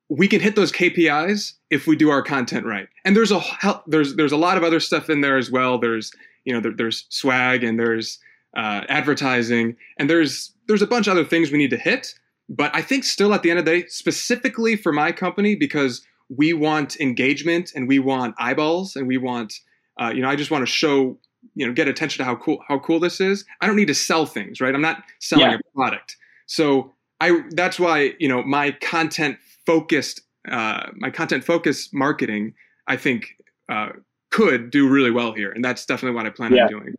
we 0.10 0.28
can 0.28 0.42
hit 0.42 0.56
those 0.56 0.72
KPIs 0.72 1.54
if 1.70 1.88
we 1.88 1.96
do 1.96 2.10
our 2.10 2.22
content 2.22 2.66
right. 2.66 2.88
And 3.06 3.16
there's 3.16 3.32
a 3.32 3.42
there's 3.88 4.16
there's 4.16 4.34
a 4.34 4.38
lot 4.38 4.58
of 4.58 4.64
other 4.64 4.80
stuff 4.80 5.10
in 5.10 5.22
there 5.22 5.38
as 5.38 5.50
well. 5.50 5.80
There's 5.80 6.12
you 6.44 6.54
know 6.54 6.60
there, 6.60 6.74
there's 6.74 7.06
swag 7.10 7.64
and 7.64 7.80
there's 7.80 8.20
uh, 8.56 8.82
advertising 8.90 9.78
and 9.98 10.10
there's 10.10 10.54
there's 10.68 10.82
a 10.82 10.88
bunch 10.88 11.08
of 11.08 11.14
other 11.14 11.26
things 11.26 11.50
we 11.50 11.58
need 11.58 11.72
to 11.72 11.78
hit. 11.78 12.14
But 12.50 12.76
I 12.76 12.82
think 12.82 13.04
still 13.04 13.34
at 13.34 13.42
the 13.44 13.50
end 13.50 13.60
of 13.60 13.66
the 13.66 13.72
day, 13.72 13.88
specifically 13.88 14.76
for 14.76 14.92
my 14.92 15.12
company, 15.12 15.56
because 15.56 16.06
we 16.30 16.54
want 16.54 17.00
engagement 17.00 17.72
and 17.76 17.88
we 17.88 18.00
want 18.00 18.36
eyeballs 18.40 18.96
and 18.96 19.08
we 19.08 19.18
want 19.18 19.54
uh, 20.00 20.12
you 20.14 20.22
know 20.22 20.30
I 20.30 20.36
just 20.36 20.52
want 20.52 20.64
to 20.64 20.72
show 20.72 21.18
you 21.56 21.68
know 21.68 21.74
get 21.74 21.88
attention 21.88 22.20
to 22.20 22.26
how 22.26 22.36
cool 22.36 22.60
how 22.68 22.80
cool 22.80 23.00
this 23.00 23.20
is. 23.20 23.46
I 23.62 23.68
don't 23.68 23.76
need 23.76 23.88
to 23.88 23.96
sell 23.96 24.26
things 24.26 24.62
right? 24.62 24.74
I'm 24.74 24.82
not 24.82 25.04
selling 25.20 25.52
yeah. 25.52 25.58
a 25.58 25.76
product. 25.76 26.18
So 26.48 26.94
i 27.22 27.42
that's 27.52 27.80
why 27.80 28.14
you 28.20 28.28
know 28.28 28.44
my 28.44 28.72
content 28.82 29.38
focused 29.66 30.22
uh, 30.50 30.88
my 30.96 31.10
content 31.10 31.44
focused 31.44 31.94
marketing 31.94 32.54
i 32.88 32.98
think 32.98 33.38
uh, 33.70 33.90
could 34.32 34.72
do 34.72 34.90
really 34.90 35.12
well 35.12 35.32
here. 35.34 35.52
And 35.52 35.64
that's 35.64 35.86
definitely 35.86 36.16
what 36.16 36.26
i 36.26 36.30
plan 36.30 36.54
yeah. 36.54 36.64
on 36.64 36.70
doing. 36.70 36.96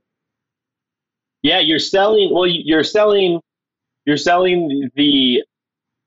Yeah 1.42 1.60
you're 1.60 1.78
selling 1.78 2.32
well 2.32 2.46
you're 2.46 2.84
selling 2.84 3.40
you're 4.04 4.16
selling 4.16 4.90
the 4.94 5.42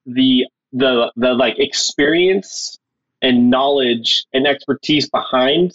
the 0.06 0.48
the 0.72 1.12
the 1.16 1.34
like 1.34 1.60
experience 1.60 2.78
and 3.22 3.50
knowledge 3.50 4.26
and 4.34 4.46
expertise 4.46 5.10
behind 5.10 5.72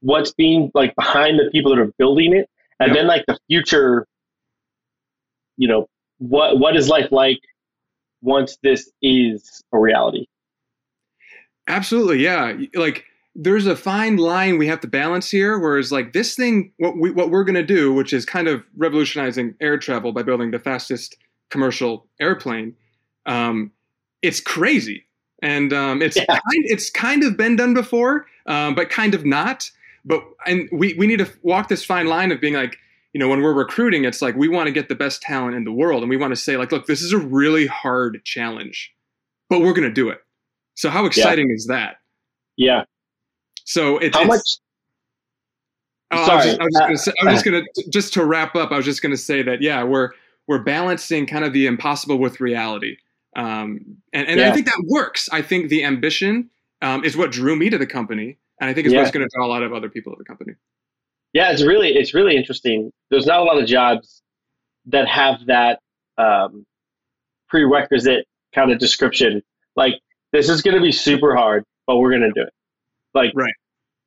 what's 0.00 0.32
being 0.34 0.70
like 0.74 0.94
behind 0.96 1.38
the 1.38 1.50
people 1.50 1.74
that 1.74 1.80
are 1.80 1.92
building 1.98 2.34
it. 2.34 2.48
And 2.80 2.88
yep. 2.88 2.96
then 2.96 3.06
like 3.06 3.24
the 3.26 3.38
future 3.48 4.06
you 5.56 5.68
know 5.68 5.86
what 6.18 6.58
what 6.58 6.76
is 6.76 6.88
life 6.88 7.10
like 7.10 7.40
once 8.20 8.58
this 8.62 8.90
is 9.02 9.62
a 9.72 9.78
reality? 9.78 10.26
Absolutely 11.68 12.22
yeah. 12.22 12.54
Like 12.74 13.04
there's 13.34 13.66
a 13.66 13.76
fine 13.76 14.16
line 14.16 14.58
we 14.58 14.66
have 14.66 14.80
to 14.80 14.86
balance 14.86 15.30
here 15.30 15.58
whereas 15.58 15.90
like 15.90 16.12
this 16.12 16.36
thing 16.36 16.72
what 16.78 16.96
we 16.96 17.10
what 17.10 17.30
we're 17.30 17.42
going 17.42 17.54
to 17.54 17.64
do 17.64 17.92
which 17.92 18.12
is 18.12 18.24
kind 18.24 18.46
of 18.46 18.62
revolutionizing 18.76 19.54
air 19.60 19.76
travel 19.76 20.12
by 20.12 20.22
building 20.22 20.52
the 20.52 20.58
fastest 20.58 21.16
commercial 21.54 22.04
airplane 22.20 22.74
um, 23.26 23.70
it's 24.22 24.40
crazy 24.40 25.06
and 25.40 25.72
um, 25.72 26.02
it's 26.02 26.16
yeah. 26.16 26.24
kind, 26.26 26.64
it's 26.64 26.90
kind 26.90 27.22
of 27.22 27.36
been 27.36 27.54
done 27.54 27.74
before 27.74 28.26
um, 28.46 28.74
but 28.74 28.90
kind 28.90 29.14
of 29.14 29.24
not 29.24 29.70
but 30.04 30.20
and 30.46 30.68
we 30.72 30.94
we 30.94 31.06
need 31.06 31.20
to 31.20 31.30
walk 31.42 31.68
this 31.68 31.84
fine 31.84 32.08
line 32.08 32.32
of 32.32 32.40
being 32.40 32.54
like 32.54 32.76
you 33.12 33.20
know 33.20 33.28
when 33.28 33.40
we're 33.40 33.54
recruiting 33.54 34.04
it's 34.04 34.20
like 34.20 34.34
we 34.34 34.48
want 34.48 34.66
to 34.66 34.72
get 34.72 34.88
the 34.88 34.96
best 34.96 35.22
talent 35.22 35.54
in 35.54 35.62
the 35.62 35.70
world 35.70 36.02
and 36.02 36.10
we 36.10 36.16
want 36.16 36.32
to 36.32 36.36
say 36.36 36.56
like 36.56 36.72
look 36.72 36.86
this 36.86 37.02
is 37.02 37.12
a 37.12 37.18
really 37.18 37.68
hard 37.68 38.20
challenge 38.24 38.92
but 39.48 39.60
we're 39.60 39.74
going 39.74 39.88
to 39.88 39.94
do 39.94 40.08
it 40.08 40.18
so 40.74 40.90
how 40.90 41.06
exciting 41.06 41.50
yeah. 41.50 41.54
is 41.54 41.66
that 41.68 41.98
yeah 42.56 42.82
so 43.64 43.96
it's 43.98 44.16
how 44.16 44.24
much 44.24 44.40
oh, 46.10 46.26
Sorry. 46.26 46.58
I 46.58 46.88
was 46.90 47.04
just 47.04 47.44
going 47.44 47.64
to 47.74 47.90
just 47.90 48.12
to 48.14 48.24
wrap 48.24 48.54
up. 48.56 48.72
I 48.72 48.76
was 48.76 48.84
just 48.84 49.02
going 49.02 49.12
to 49.12 49.18
say 49.18 49.42
that 49.42 49.62
yeah, 49.62 49.82
we're 49.82 50.10
we're 50.46 50.62
balancing 50.62 51.26
kind 51.26 51.44
of 51.44 51.52
the 51.52 51.66
impossible 51.66 52.18
with 52.18 52.40
reality, 52.40 52.96
um, 53.36 53.98
and 54.12 54.28
and 54.28 54.40
yeah. 54.40 54.48
I 54.48 54.52
think 54.52 54.66
that 54.66 54.82
works. 54.86 55.28
I 55.32 55.42
think 55.42 55.68
the 55.68 55.84
ambition 55.84 56.50
um, 56.82 57.04
is 57.04 57.16
what 57.16 57.32
drew 57.32 57.56
me 57.56 57.70
to 57.70 57.78
the 57.78 57.86
company, 57.86 58.38
and 58.60 58.70
I 58.70 58.74
think 58.74 58.86
it's 58.86 58.94
yeah. 58.94 59.00
what's 59.00 59.10
going 59.10 59.26
to 59.26 59.30
draw 59.34 59.46
a 59.46 59.48
lot 59.48 59.62
of 59.62 59.72
other 59.72 59.88
people 59.88 60.12
to 60.12 60.18
the 60.18 60.24
company. 60.24 60.52
Yeah, 61.32 61.50
it's 61.50 61.62
really 61.62 61.94
it's 61.94 62.14
really 62.14 62.36
interesting. 62.36 62.92
There's 63.10 63.26
not 63.26 63.40
a 63.40 63.42
lot 63.42 63.60
of 63.60 63.66
jobs 63.66 64.22
that 64.86 65.08
have 65.08 65.46
that 65.46 65.80
um, 66.18 66.64
prerequisite 67.48 68.26
kind 68.54 68.70
of 68.70 68.78
description. 68.78 69.42
Like 69.76 69.94
this 70.32 70.48
is 70.48 70.62
going 70.62 70.76
to 70.76 70.82
be 70.82 70.92
super 70.92 71.34
hard, 71.34 71.64
but 71.86 71.96
we're 71.96 72.10
going 72.10 72.22
to 72.22 72.32
do 72.32 72.42
it. 72.42 72.52
Like 73.14 73.32
right. 73.34 73.54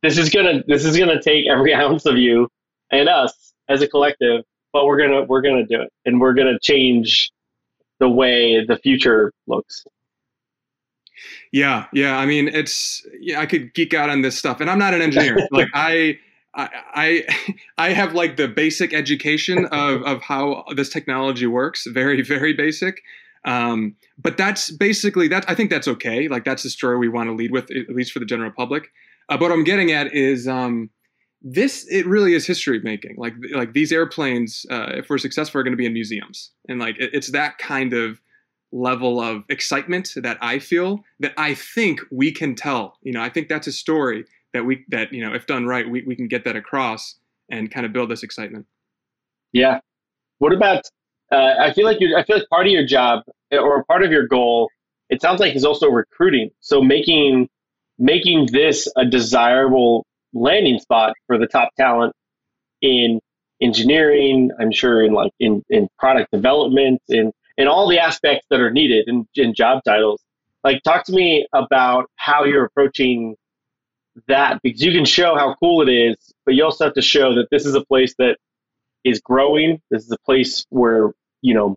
this 0.03 0.17
is 0.17 0.29
gonna 0.29 0.63
this 0.67 0.83
is 0.83 0.97
gonna 0.97 1.21
take 1.21 1.47
every 1.47 1.73
ounce 1.83 2.05
of 2.05 2.17
you 2.17 2.49
and 2.91 3.09
us 3.09 3.53
as 3.69 3.81
a 3.81 3.87
collective, 3.87 4.43
but 4.73 4.85
we're 4.85 4.97
gonna 4.97 5.23
we're 5.23 5.41
gonna 5.41 5.65
do 5.65 5.81
it, 5.81 5.91
and 6.05 6.19
we're 6.19 6.33
gonna 6.33 6.59
change 6.59 7.31
the 7.99 8.09
way 8.09 8.63
the 8.65 8.77
future 8.77 9.31
looks. 9.47 9.85
Yeah, 11.51 11.85
yeah. 11.93 12.17
I 12.17 12.25
mean, 12.25 12.47
it's 12.47 13.05
yeah. 13.19 13.39
I 13.39 13.45
could 13.45 13.73
geek 13.73 13.93
out 13.93 14.09
on 14.09 14.21
this 14.21 14.37
stuff, 14.37 14.61
and 14.61 14.69
I'm 14.69 14.79
not 14.79 14.93
an 14.93 15.01
engineer. 15.01 15.37
like 15.51 15.67
I, 15.73 16.19
I, 16.53 17.25
I 17.77 17.89
have 17.89 18.13
like 18.13 18.37
the 18.37 18.47
basic 18.47 18.93
education 18.93 19.65
of 19.65 20.03
of 20.03 20.21
how 20.21 20.65
this 20.75 20.89
technology 20.89 21.47
works. 21.47 21.85
Very, 21.87 22.21
very 22.21 22.53
basic. 22.53 23.01
Um, 23.45 23.95
but 24.17 24.37
that's 24.37 24.71
basically 24.71 25.27
that. 25.29 25.45
I 25.49 25.55
think 25.55 25.69
that's 25.69 25.87
okay. 25.87 26.27
Like 26.27 26.43
that's 26.43 26.63
the 26.63 26.69
story 26.69 26.97
we 26.97 27.07
want 27.07 27.29
to 27.29 27.33
lead 27.33 27.51
with, 27.51 27.71
at 27.71 27.95
least 27.95 28.11
for 28.11 28.19
the 28.19 28.25
general 28.25 28.51
public. 28.51 28.89
Uh, 29.29 29.37
but 29.37 29.49
what 29.49 29.51
I'm 29.51 29.63
getting 29.63 29.91
at 29.91 30.13
is 30.13 30.47
um, 30.47 30.89
this. 31.41 31.85
It 31.89 32.05
really 32.05 32.33
is 32.33 32.45
history 32.45 32.79
making. 32.83 33.15
Like 33.17 33.33
like 33.53 33.73
these 33.73 33.91
airplanes, 33.91 34.65
uh, 34.69 34.91
if 34.95 35.09
we're 35.09 35.17
successful, 35.17 35.59
are 35.59 35.63
going 35.63 35.73
to 35.73 35.77
be 35.77 35.85
in 35.85 35.93
museums, 35.93 36.51
and 36.67 36.79
like 36.79 36.97
it, 36.99 37.11
it's 37.13 37.31
that 37.31 37.57
kind 37.57 37.93
of 37.93 38.21
level 38.71 39.21
of 39.21 39.43
excitement 39.49 40.13
that 40.17 40.37
I 40.41 40.59
feel 40.59 41.03
that 41.19 41.33
I 41.37 41.53
think 41.53 42.01
we 42.11 42.31
can 42.31 42.55
tell. 42.55 42.97
You 43.01 43.13
know, 43.13 43.21
I 43.21 43.29
think 43.29 43.47
that's 43.47 43.67
a 43.67 43.71
story 43.71 44.25
that 44.53 44.65
we 44.65 44.85
that 44.89 45.13
you 45.13 45.23
know, 45.23 45.33
if 45.33 45.45
done 45.45 45.65
right, 45.65 45.89
we 45.89 46.03
we 46.03 46.15
can 46.15 46.27
get 46.27 46.43
that 46.45 46.55
across 46.55 47.15
and 47.49 47.71
kind 47.71 47.85
of 47.85 47.93
build 47.93 48.09
this 48.09 48.23
excitement. 48.23 48.65
Yeah. 49.53 49.79
What 50.39 50.53
about? 50.53 50.85
Uh, 51.31 51.55
I 51.59 51.73
feel 51.73 51.85
like 51.85 51.97
you. 51.99 52.15
I 52.17 52.23
feel 52.23 52.37
like 52.37 52.49
part 52.49 52.67
of 52.67 52.71
your 52.71 52.85
job 52.85 53.23
or 53.51 53.83
part 53.85 54.03
of 54.03 54.11
your 54.11 54.27
goal, 54.27 54.69
it 55.09 55.21
sounds 55.21 55.39
like 55.39 55.55
is 55.55 55.65
also 55.65 55.87
recruiting. 55.87 56.51
So 56.61 56.81
making 56.81 57.49
making 57.97 58.47
this 58.51 58.87
a 58.95 59.05
desirable 59.05 60.05
landing 60.41 60.79
spot 60.79 61.13
for 61.27 61.37
the 61.37 61.47
top 61.47 61.69
talent 61.77 62.13
in 62.81 63.19
engineering, 63.61 64.51
I'm 64.59 64.71
sure 64.71 65.03
in 65.03 65.13
like 65.13 65.31
in, 65.39 65.63
in 65.69 65.87
product 65.97 66.31
development 66.31 67.01
and 67.09 67.33
in 67.57 67.67
all 67.67 67.87
the 67.89 67.99
aspects 67.99 68.45
that 68.49 68.59
are 68.59 68.71
needed 68.71 69.07
in, 69.07 69.27
in 69.35 69.53
job 69.53 69.83
titles. 69.83 70.21
Like 70.63 70.83
talk 70.83 71.05
to 71.05 71.11
me 71.11 71.47
about 71.53 72.09
how 72.15 72.43
you're 72.43 72.65
approaching 72.65 73.35
that 74.27 74.59
because 74.61 74.81
you 74.81 74.91
can 74.91 75.05
show 75.05 75.35
how 75.35 75.55
cool 75.55 75.81
it 75.81 75.91
is, 75.91 76.15
but 76.45 76.55
you 76.55 76.63
also 76.63 76.85
have 76.85 76.93
to 76.95 77.01
show 77.01 77.35
that 77.35 77.47
this 77.51 77.65
is 77.65 77.75
a 77.75 77.85
place 77.85 78.15
that 78.17 78.37
is 79.03 79.19
growing. 79.21 79.79
This 79.89 80.03
is 80.03 80.11
a 80.11 80.17
place 80.25 80.65
where, 80.69 81.11
you 81.41 81.53
know, 81.53 81.75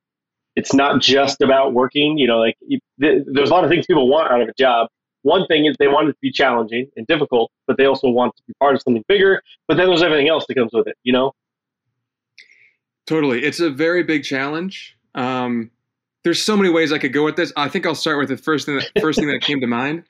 it's 0.56 0.74
not 0.74 1.00
just 1.00 1.40
about 1.40 1.72
working. 1.72 2.18
You 2.18 2.26
know, 2.26 2.38
like 2.38 2.56
there's 2.98 3.50
a 3.50 3.52
lot 3.52 3.64
of 3.64 3.70
things 3.70 3.86
people 3.86 4.08
want 4.08 4.30
out 4.30 4.40
of 4.42 4.48
a 4.48 4.54
job. 4.58 4.88
One 5.22 5.46
thing 5.46 5.66
is 5.66 5.76
they 5.78 5.88
want 5.88 6.08
it 6.08 6.12
to 6.12 6.18
be 6.22 6.32
challenging 6.32 6.90
and 6.96 7.06
difficult, 7.06 7.50
but 7.66 7.76
they 7.76 7.84
also 7.84 8.08
want 8.08 8.36
to 8.36 8.42
be 8.46 8.54
part 8.58 8.74
of 8.74 8.82
something 8.82 9.04
bigger. 9.06 9.42
But 9.68 9.76
then 9.76 9.88
there's 9.88 10.02
everything 10.02 10.28
else 10.28 10.46
that 10.48 10.54
comes 10.54 10.72
with 10.72 10.86
it. 10.86 10.96
You 11.02 11.12
know. 11.12 11.32
Totally, 13.06 13.44
it's 13.44 13.60
a 13.60 13.70
very 13.70 14.02
big 14.02 14.24
challenge. 14.24 14.96
Um, 15.14 15.70
there's 16.22 16.42
so 16.42 16.56
many 16.56 16.68
ways 16.68 16.92
I 16.92 16.98
could 16.98 17.12
go 17.12 17.24
with 17.24 17.36
this. 17.36 17.52
I 17.56 17.68
think 17.68 17.86
I'll 17.86 17.94
start 17.94 18.18
with 18.18 18.28
the 18.28 18.36
first 18.36 18.66
thing 18.66 18.76
that 18.76 18.90
first 19.00 19.18
thing 19.18 19.28
that 19.28 19.40
came 19.40 19.60
to 19.60 19.66
mind, 19.66 20.04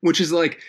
which 0.00 0.20
is 0.20 0.32
like 0.32 0.60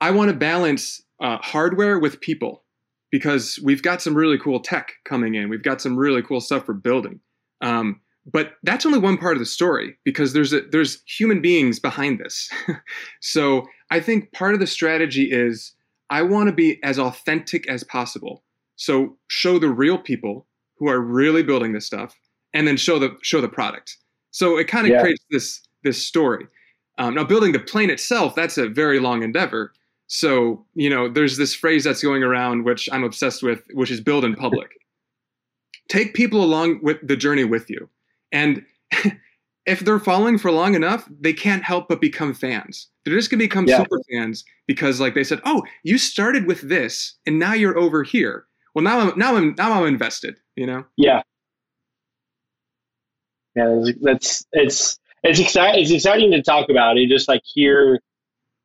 I 0.00 0.10
want 0.10 0.30
to 0.30 0.36
balance 0.36 1.02
uh, 1.20 1.38
hardware 1.38 1.98
with 1.98 2.20
people 2.20 2.62
because 3.10 3.58
we've 3.62 3.82
got 3.82 4.02
some 4.02 4.14
really 4.14 4.38
cool 4.38 4.60
tech 4.60 4.92
coming 5.04 5.34
in. 5.34 5.48
We've 5.48 5.62
got 5.62 5.80
some 5.80 5.96
really 5.96 6.22
cool 6.22 6.40
stuff 6.40 6.66
for 6.66 6.74
building. 6.74 7.20
Um, 7.60 8.00
but 8.26 8.54
that's 8.64 8.84
only 8.84 8.98
one 8.98 9.16
part 9.16 9.34
of 9.34 9.38
the 9.38 9.46
story 9.46 9.96
because 10.04 10.32
there's 10.32 10.52
a, 10.52 10.62
there's 10.72 11.02
human 11.06 11.40
beings 11.40 11.78
behind 11.78 12.18
this. 12.18 12.50
so 13.20 13.66
I 13.90 14.00
think 14.00 14.32
part 14.32 14.54
of 14.54 14.60
the 14.60 14.66
strategy 14.66 15.30
is 15.30 15.72
I 16.10 16.22
want 16.22 16.48
to 16.48 16.54
be 16.54 16.82
as 16.82 16.98
authentic 16.98 17.68
as 17.68 17.84
possible. 17.84 18.42
So 18.76 19.16
show 19.28 19.58
the 19.58 19.70
real 19.70 19.98
people 19.98 20.46
who 20.78 20.88
are 20.88 21.00
really 21.00 21.42
building 21.42 21.72
this 21.72 21.86
stuff, 21.86 22.14
and 22.52 22.66
then 22.66 22.76
show 22.76 22.98
the 22.98 23.16
show 23.22 23.40
the 23.40 23.48
product. 23.48 23.96
So 24.30 24.58
it 24.58 24.68
kind 24.68 24.86
of 24.86 24.92
yeah. 24.92 25.00
creates 25.00 25.24
this 25.30 25.62
this 25.84 26.04
story. 26.04 26.46
Um, 26.98 27.14
now 27.14 27.24
building 27.24 27.52
the 27.52 27.60
plane 27.60 27.90
itself, 27.90 28.34
that's 28.34 28.58
a 28.58 28.68
very 28.68 28.98
long 28.98 29.22
endeavor. 29.22 29.72
So 30.08 30.66
you 30.74 30.90
know, 30.90 31.08
there's 31.08 31.38
this 31.38 31.54
phrase 31.54 31.84
that's 31.84 32.02
going 32.02 32.22
around 32.22 32.64
which 32.64 32.88
I'm 32.92 33.04
obsessed 33.04 33.42
with, 33.42 33.62
which 33.72 33.90
is 33.90 34.00
build 34.00 34.24
in 34.24 34.34
public. 34.34 34.72
Take 35.88 36.14
people 36.14 36.42
along 36.42 36.80
with 36.82 36.98
the 37.06 37.16
journey 37.16 37.44
with 37.44 37.70
you. 37.70 37.88
And 38.36 38.66
if 39.66 39.80
they're 39.80 39.98
following 39.98 40.36
for 40.36 40.52
long 40.52 40.74
enough, 40.74 41.08
they 41.20 41.32
can't 41.32 41.62
help 41.62 41.88
but 41.88 42.02
become 42.02 42.34
fans. 42.34 42.88
They're 43.04 43.14
just 43.14 43.30
gonna 43.30 43.38
become 43.38 43.66
yeah. 43.66 43.78
super 43.78 43.98
fans 44.12 44.44
because, 44.66 45.00
like 45.00 45.14
they 45.14 45.24
said, 45.24 45.40
"Oh, 45.46 45.62
you 45.84 45.96
started 45.96 46.46
with 46.46 46.68
this, 46.68 47.16
and 47.26 47.38
now 47.38 47.54
you're 47.54 47.78
over 47.78 48.02
here." 48.02 48.46
Well, 48.74 48.84
now 48.84 49.00
I'm 49.00 49.18
now 49.18 49.36
I'm 49.36 49.54
now 49.56 49.72
I'm 49.72 49.86
invested. 49.86 50.36
You 50.54 50.66
know? 50.66 50.84
Yeah. 50.96 51.22
Yeah, 53.54 53.84
that's 54.02 54.44
it's 54.52 54.98
it's 55.22 55.40
exciting. 55.40 55.82
It's 55.82 55.90
exciting 55.90 56.30
to 56.32 56.42
talk 56.42 56.68
about 56.68 56.98
and 56.98 57.08
just 57.08 57.26
like 57.26 57.40
hear 57.42 58.00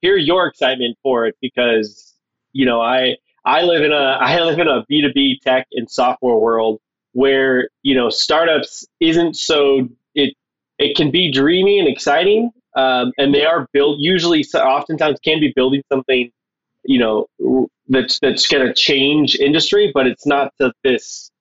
hear 0.02 0.18
your 0.18 0.48
excitement 0.48 0.98
for 1.02 1.26
it 1.26 1.36
because 1.42 2.14
you 2.52 2.66
know 2.66 2.82
I 2.82 3.16
I 3.46 3.62
live 3.62 3.84
in 3.84 3.94
a 3.94 3.96
I 4.20 4.42
live 4.42 4.60
in 4.60 4.68
a 4.68 4.84
B 4.90 5.02
two 5.02 5.14
B 5.14 5.40
tech 5.42 5.68
and 5.72 5.90
software 5.90 6.36
world 6.36 6.82
where 7.14 7.70
you 7.84 7.96
know 7.96 8.10
startups 8.10 8.86
isn't 9.00 9.36
so 9.36 9.88
it 10.16 10.34
it 10.78 10.96
can 10.96 11.12
be 11.12 11.32
dreamy 11.32 11.80
and 11.80 11.88
exciting 11.88 12.52
um, 12.76 13.12
and 13.18 13.34
they 13.34 13.46
are 13.46 13.68
built 13.74 14.00
usually 14.00 14.44
oftentimes 14.56 15.20
can 15.24 15.40
be 15.40 15.52
building 15.56 15.82
something 15.92 16.32
you 16.84 17.00
know 17.00 17.68
that's 17.90 18.20
that's 18.20 18.48
going 18.48 18.66
to 18.66 18.74
change 18.74 19.36
industry 19.36 19.92
but 19.94 20.08
it's 20.08 20.26
not 20.26 20.54
to 20.60 20.72
this 20.84 21.32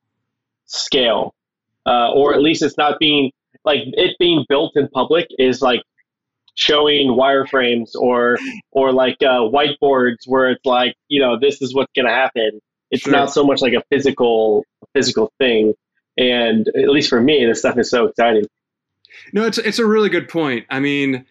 scale 0.67 1.35
uh, 1.87 2.11
or 2.13 2.35
at 2.35 2.43
least 2.43 2.63
it's 2.63 2.77
not 2.77 2.99
being 2.99 3.31
like 3.65 3.81
it 3.85 4.17
being 4.19 4.45
built 4.49 4.73
in 4.77 4.89
public 4.89 5.29
is 5.39 5.63
like 5.63 5.83
showing 6.57 7.09
wireframes 7.09 7.95
or 7.95 8.37
or 8.73 8.93
like 8.93 9.17
uh, 9.23 9.41
whiteboards 9.41 10.27
where 10.27 10.51
it's 10.51 10.65
like 10.67 10.95
you 11.09 11.21
know 11.21 11.39
this 11.39 11.63
is 11.63 11.75
what's 11.75 11.93
going 11.95 12.07
to 12.07 12.13
happen 12.13 12.61
it's 12.91 13.05
sure. 13.05 13.13
not 13.13 13.33
so 13.33 13.45
much 13.45 13.63
like 13.63 13.73
a 13.73 13.83
physical 13.91 14.65
physical 14.95 15.33
thing. 15.39 15.75
And 16.19 16.69
at 16.77 16.89
least 16.89 17.09
for 17.09 17.21
me, 17.21 17.45
this 17.47 17.61
stuff 17.61 17.79
is 17.79 17.91
so 17.91 18.07
exciting. 18.07 18.45
No, 19.33 19.45
it's 19.45 19.59
it's 19.59 19.79
a 19.79 19.87
really 19.87 20.09
good 20.09 20.29
point. 20.29 20.67
I 20.71 20.81
mean, 20.81 21.25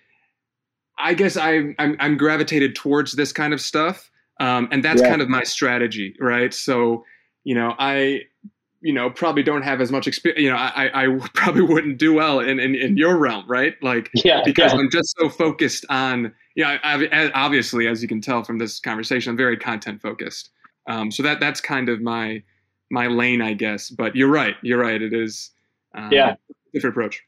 I 0.97 1.13
guess 1.13 1.37
I 1.37 1.75
I'm, 1.79 1.95
I'm 1.99 2.17
gravitated 2.17 2.75
towards 2.75 3.13
this 3.13 3.31
kind 3.31 3.53
of 3.53 3.61
stuff, 3.61 4.09
um, 4.39 4.67
and 4.71 4.83
that's 4.83 5.01
yeah. 5.01 5.09
kind 5.09 5.21
of 5.21 5.29
my 5.29 5.43
strategy, 5.43 6.15
right? 6.19 6.53
So, 6.53 7.03
you 7.43 7.55
know, 7.55 7.75
I 7.77 8.23
you 8.81 8.93
know 8.93 9.09
probably 9.09 9.43
don't 9.43 9.61
have 9.61 9.81
as 9.81 9.91
much 9.91 10.07
experience 10.07 10.41
you 10.41 10.49
know 10.49 10.55
i 10.55 10.89
i 10.93 11.19
probably 11.33 11.61
wouldn't 11.61 11.97
do 11.97 12.13
well 12.13 12.39
in 12.39 12.59
in, 12.59 12.75
in 12.75 12.95
your 12.95 13.17
realm 13.17 13.43
right 13.45 13.75
like 13.81 14.09
yeah 14.23 14.41
because 14.45 14.71
yeah. 14.71 14.79
i'm 14.79 14.89
just 14.89 15.15
so 15.19 15.29
focused 15.29 15.85
on 15.89 16.33
yeah 16.55 16.97
you 16.97 17.09
know, 17.09 17.29
obviously 17.33 17.87
as 17.87 18.01
you 18.01 18.07
can 18.07 18.21
tell 18.21 18.43
from 18.43 18.57
this 18.57 18.79
conversation 18.79 19.31
i'm 19.31 19.37
very 19.37 19.57
content 19.57 20.01
focused 20.01 20.51
um, 20.87 21.11
so 21.11 21.21
that 21.21 21.39
that's 21.39 21.61
kind 21.61 21.89
of 21.89 22.01
my 22.01 22.41
my 22.89 23.07
lane 23.07 23.41
i 23.41 23.53
guess 23.53 23.89
but 23.89 24.15
you're 24.15 24.29
right 24.29 24.55
you're 24.61 24.79
right 24.79 25.01
it 25.01 25.13
is 25.13 25.51
um, 25.95 26.11
yeah 26.11 26.35
different 26.73 26.93
approach 26.93 27.23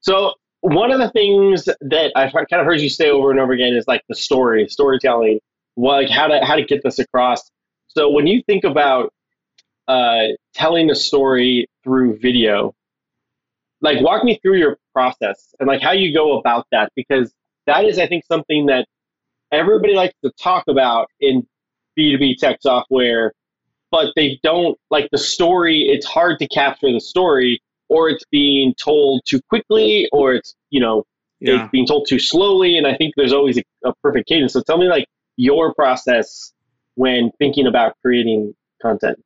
so 0.00 0.34
one 0.62 0.92
of 0.92 1.00
the 1.00 1.10
things 1.10 1.64
that 1.64 2.12
I've 2.14 2.32
kind 2.32 2.46
of 2.52 2.66
heard 2.66 2.80
you 2.80 2.88
say 2.88 3.10
over 3.10 3.30
and 3.32 3.40
over 3.40 3.52
again 3.52 3.74
is 3.74 3.86
like 3.88 4.02
the 4.08 4.14
story, 4.14 4.68
storytelling, 4.68 5.40
like 5.76 6.08
how 6.08 6.28
to 6.28 6.44
how 6.44 6.54
to 6.54 6.64
get 6.64 6.82
this 6.84 7.00
across. 7.00 7.50
So 7.88 8.10
when 8.10 8.28
you 8.28 8.42
think 8.46 8.64
about 8.64 9.12
uh, 9.88 10.28
telling 10.54 10.88
a 10.90 10.94
story 10.94 11.68
through 11.82 12.18
video, 12.18 12.74
like 13.80 14.00
walk 14.00 14.22
me 14.22 14.38
through 14.40 14.58
your 14.58 14.78
process 14.92 15.52
and 15.58 15.66
like 15.66 15.82
how 15.82 15.92
you 15.92 16.14
go 16.14 16.38
about 16.38 16.66
that 16.70 16.92
because 16.94 17.32
that 17.66 17.84
is, 17.84 17.98
I 17.98 18.06
think, 18.06 18.24
something 18.26 18.66
that 18.66 18.86
everybody 19.50 19.94
likes 19.94 20.14
to 20.24 20.30
talk 20.40 20.64
about 20.68 21.08
in 21.20 21.44
B2B 21.98 22.36
tech 22.38 22.58
software, 22.60 23.32
but 23.92 24.12
they 24.16 24.40
don't 24.42 24.76
like 24.90 25.08
the 25.12 25.18
story. 25.18 25.82
It's 25.82 26.06
hard 26.06 26.40
to 26.40 26.48
capture 26.48 26.90
the 26.90 27.00
story 27.00 27.62
or 27.92 28.08
it's 28.08 28.24
being 28.30 28.74
told 28.74 29.22
too 29.26 29.40
quickly, 29.48 30.08
or 30.12 30.34
it's 30.34 30.54
you 30.70 30.80
know 30.80 31.04
yeah. 31.40 31.62
it's 31.62 31.70
being 31.70 31.86
told 31.86 32.08
too 32.08 32.18
slowly. 32.18 32.76
And 32.76 32.86
I 32.86 32.96
think 32.96 33.14
there's 33.16 33.32
always 33.32 33.58
a, 33.58 33.62
a 33.84 33.94
perfect 34.02 34.28
cadence. 34.28 34.54
So 34.54 34.62
tell 34.62 34.78
me 34.78 34.88
like 34.88 35.06
your 35.36 35.74
process 35.74 36.52
when 36.94 37.30
thinking 37.38 37.66
about 37.66 37.96
creating 38.00 38.54
content. 38.80 39.22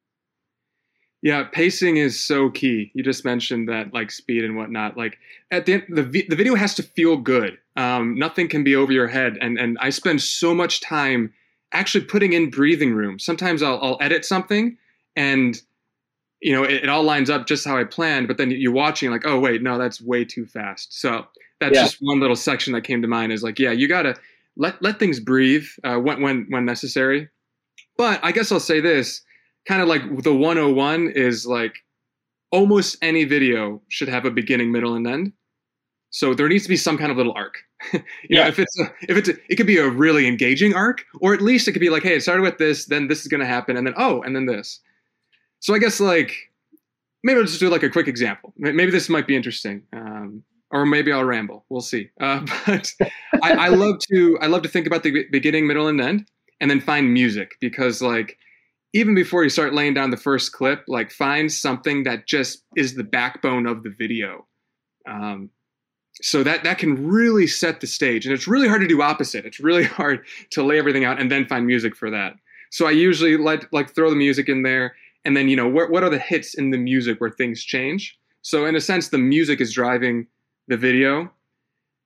Yeah, 1.23 1.45
pacing 1.45 1.97
is 1.97 2.21
so 2.21 2.51
key. 2.51 2.91
You 2.95 3.03
just 3.03 3.25
mentioned 3.25 3.69
that, 3.69 3.95
like 3.95 4.11
speed 4.11 4.45
and 4.45 4.57
whatnot. 4.57 4.97
Like 4.97 5.19
at 5.51 5.67
the 5.67 5.75
end, 5.75 5.85
the 5.89 6.03
the 6.03 6.37
video 6.37 6.57
has 6.57 6.75
to 6.75 6.83
feel 6.83 7.17
good. 7.17 7.59
Um, 7.77 8.19
nothing 8.19 8.49
can 8.49 8.65
be 8.65 8.75
over 8.75 8.93
your 8.93 9.09
head. 9.09 9.39
And 9.41 9.59
and 9.59 9.79
I 9.81 9.91
spend 9.91 10.23
so 10.23 10.55
much 10.55 10.81
time 10.81 11.33
actually 11.77 12.05
putting 12.05 12.33
in 12.33 12.51
breathing 12.51 12.95
room. 12.95 13.19
Sometimes 13.19 13.63
I'll 13.63 13.79
I'll 13.83 13.99
edit 14.01 14.25
something 14.25 14.77
and 15.15 15.61
you 16.41 16.53
know, 16.53 16.65
it, 16.65 16.85
it, 16.85 16.89
all 16.89 17.03
lines 17.03 17.31
up 17.31 17.47
just 17.47 17.65
how 17.65 17.79
I 17.79 17.85
planned, 17.85 18.29
but 18.29 18.37
then 18.37 18.51
you're 18.51 18.73
watching 18.73 19.11
like, 19.11 19.27
oh 19.27 19.39
wait, 19.41 19.63
no, 19.63 19.79
that's 19.79 20.01
way 20.01 20.25
too 20.25 20.47
fast. 20.47 21.01
So 21.01 21.27
that's 21.61 21.75
yeah. 21.75 21.83
just 21.85 21.97
one 22.01 22.21
little 22.21 22.37
section 22.37 22.73
that 22.75 22.83
came 22.83 23.01
to 23.03 23.09
mind 23.09 23.33
is 23.33 23.43
like, 23.43 23.59
yeah, 23.59 23.73
you 23.73 23.89
gotta 23.89 24.17
let 24.57 24.81
let 24.83 24.99
things 24.99 25.21
breathe 25.21 25.67
uh, 25.85 25.97
when 25.97 26.21
when 26.21 26.47
when 26.51 26.65
necessary. 26.65 27.29
But 27.97 28.21
I 28.23 28.33
guess 28.33 28.53
I'll 28.53 28.61
say 28.61 28.81
this, 28.81 29.23
kind 29.67 29.81
of 29.81 29.89
like 29.89 30.03
the 30.23 30.35
101 30.35 31.11
is 31.11 31.47
like 31.47 31.77
almost 32.53 32.99
any 33.03 33.25
video 33.25 33.81
should 33.89 34.09
have 34.09 34.25
a 34.27 34.31
beginning, 34.31 34.71
middle, 34.71 34.95
and 34.95 35.07
end. 35.07 35.33
So 36.11 36.35
there 36.35 36.49
needs 36.49 36.63
to 36.63 36.69
be 36.69 36.77
some 36.77 36.97
kind 36.97 37.11
of 37.11 37.17
little 37.17 37.35
arc. 37.35 37.59
you 37.93 38.01
yeah. 38.31 38.43
know, 38.43 38.49
if 38.49 38.59
it's 38.59 38.81
a, 38.81 38.85
if 39.03 39.17
it's 39.17 39.29
a, 39.29 39.35
it 39.49 39.57
could 39.57 39.67
be 39.67 39.79
a 39.79 39.89
really 39.89 40.27
engaging 40.27 40.75
arc, 40.75 41.05
or 41.21 41.35
at 41.35 41.43
least 41.43 41.69
it 41.69 41.73
could 41.73 41.81
be 41.81 41.91
like, 41.91 42.03
hey, 42.03 42.17
it 42.17 42.23
started 42.23 42.43
with 42.43 42.59
this, 42.59 42.87
then 42.87 43.09
this 43.09 43.21
is 43.21 43.29
going 43.29 43.41
to 43.41 43.47
happen, 43.47 43.77
and 43.77 43.87
then 43.87 43.95
oh, 43.97 44.23
and 44.23 44.35
then 44.35 44.47
this. 44.47 44.81
So 45.61 45.75
I 45.75 45.79
guess 45.79 46.01
like 46.01 46.33
maybe 47.23 47.41
I'll 47.41 47.47
just 47.47 47.61
do 47.61 47.69
like 47.69 47.83
a 47.83 47.91
quick 47.91 48.09
example. 48.09 48.55
Maybe 48.57 48.91
this 48.91 49.09
might 49.09 49.27
be 49.27 49.37
interesting, 49.37 49.83
um, 49.93 50.43
or 50.71 50.87
maybe 50.87 51.13
I'll 51.13 51.25
ramble. 51.25 51.65
We'll 51.69 51.81
see. 51.81 52.11
Uh, 52.21 52.47
but 52.67 52.93
I, 53.43 53.53
I, 53.53 53.69
love 53.69 53.99
to 54.11 54.39
I 54.41 54.47
love 54.47 54.63
to 54.63 54.69
think 54.69 54.87
about 54.87 55.03
the 55.03 55.27
beginning, 55.31 55.67
middle, 55.67 55.89
and 55.89 56.01
end, 56.01 56.27
and 56.61 56.71
then 56.71 56.81
find 56.81 57.13
music 57.13 57.57
because 57.61 58.01
like 58.01 58.39
even 58.93 59.15
before 59.15 59.43
you 59.43 59.51
start 59.51 59.75
laying 59.75 59.93
down 59.93 60.11
the 60.11 60.17
first 60.17 60.53
clip, 60.53 60.85
like 60.87 61.11
find 61.11 61.53
something 61.53 62.05
that 62.05 62.27
just 62.27 62.63
is 62.77 62.95
the 62.95 63.05
backbone 63.05 63.67
of 63.67 63.83
the 63.83 63.91
video. 63.91 64.47
Um, 65.09 65.51
so 66.23 66.43
that 66.43 66.65
that 66.65 66.79
can 66.79 67.07
really 67.07 67.47
set 67.47 67.81
the 67.81 67.87
stage, 67.87 68.27
and 68.27 68.35
it's 68.35 68.49
really 68.49 68.69
hard 68.69 68.81
to 68.81 68.89
do 68.89 69.03
opposite. 69.03 69.45
It's 69.45 69.61
really 69.61 69.85
hard 70.01 70.25
to 70.51 70.63
lay 70.63 70.79
everything 70.79 71.05
out 71.05 71.21
and 71.21 71.31
then 71.31 71.47
find 71.47 71.67
music 71.67 71.95
for 71.95 72.11
that. 72.11 72.37
So 72.71 72.87
I 72.87 72.91
usually 72.91 73.37
like 73.37 73.71
like 73.73 73.95
throw 73.95 74.11
the 74.11 74.17
music 74.17 74.49
in 74.49 74.63
there 74.63 74.95
and 75.27 75.37
then 75.37 75.49
you 75.49 75.57
know 75.57 75.69
what 75.69 75.91
what 75.91 76.03
are 76.03 76.09
the 76.09 76.19
hits 76.19 76.55
in 76.55 76.71
the 76.71 76.79
music 76.79 77.21
where 77.21 77.31
things 77.31 77.63
change 77.63 78.19
so 78.41 78.65
in 78.65 78.75
a 78.75 78.81
sense 78.81 79.09
the 79.09 79.19
music 79.19 79.61
is 79.61 79.75
driving 79.75 80.27
the 80.69 80.77
video 80.77 81.31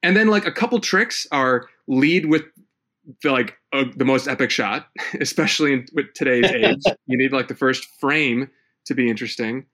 and 0.03 0.17
then 0.17 0.27
like 0.27 0.47
a 0.47 0.51
couple 0.51 0.81
tricks 0.81 1.27
are 1.31 1.69
lead 1.87 2.27
with 2.27 2.43
the 3.23 3.31
like 3.31 3.59
uh, 3.73 3.85
the 3.97 4.05
most 4.05 4.27
epic 4.27 4.51
shot 4.51 4.89
especially 5.21 5.75
in, 5.75 5.87
with 5.95 6.07
today's 6.15 6.51
age 6.51 6.83
you 7.07 7.17
need 7.17 7.33
like 7.33 7.47
the 7.47 7.55
first 7.55 7.87
frame 8.01 8.51
to 8.87 8.95
be 8.95 9.09
interesting 9.09 9.67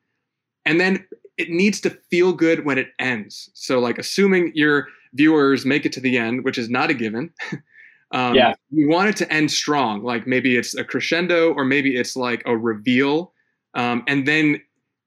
and 0.67 0.79
then 0.81 1.07
it 1.39 1.49
needs 1.51 1.81
to 1.81 1.91
feel 2.11 2.33
good 2.33 2.65
when 2.65 2.77
it 2.77 2.89
ends 2.99 3.51
so 3.55 3.79
like 3.79 3.99
assuming 3.99 4.53
your 4.55 4.89
viewers 5.15 5.65
make 5.65 5.87
it 5.87 5.93
to 5.93 6.01
the 6.01 6.19
end 6.19 6.45
which 6.45 6.59
is 6.59 6.69
not 6.69 6.91
a 6.91 6.95
given 6.95 7.31
um, 8.13 8.35
yeah. 8.35 8.55
you 8.71 8.89
want 8.89 9.09
it 9.09 9.17
to 9.17 9.33
end 9.33 9.51
strong 9.51 10.03
like 10.03 10.27
maybe 10.27 10.57
it's 10.57 10.75
a 10.75 10.85
crescendo 10.85 11.55
or 11.55 11.65
maybe 11.65 11.97
it's 11.97 12.17
like 12.17 12.43
a 12.45 12.57
reveal 12.57 13.33
um, 13.75 14.03
and 14.07 14.27
then 14.27 14.61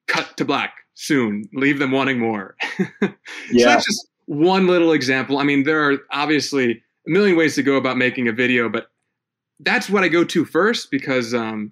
cut 0.08 0.36
to 0.38 0.45
black 0.45 0.74
soon, 1.00 1.48
leave 1.54 1.80
them 1.80 1.91
wanting 1.91 2.19
more. 2.19 2.56
yeah. 3.02 3.10
So 3.52 3.65
that's 3.65 3.86
just 3.86 4.10
one 4.26 4.67
little 4.67 4.91
example. 4.91 5.38
I 5.38 5.43
mean, 5.43 5.63
there 5.63 5.89
are 5.89 5.98
obviously 6.12 6.84
a 7.08 7.10
million 7.10 7.38
ways 7.38 7.56
to 7.56 7.63
go 7.63 7.78
about 7.78 7.98
making 7.98 8.28
a 8.28 8.34
video, 8.34 8.67
but 8.67 8.88
that's 9.62 9.89
what 9.89 10.04
I 10.04 10.10
go 10.10 10.26
to 10.26 10.43
first 10.43 10.91
because 10.91 11.34
um, 11.34 11.72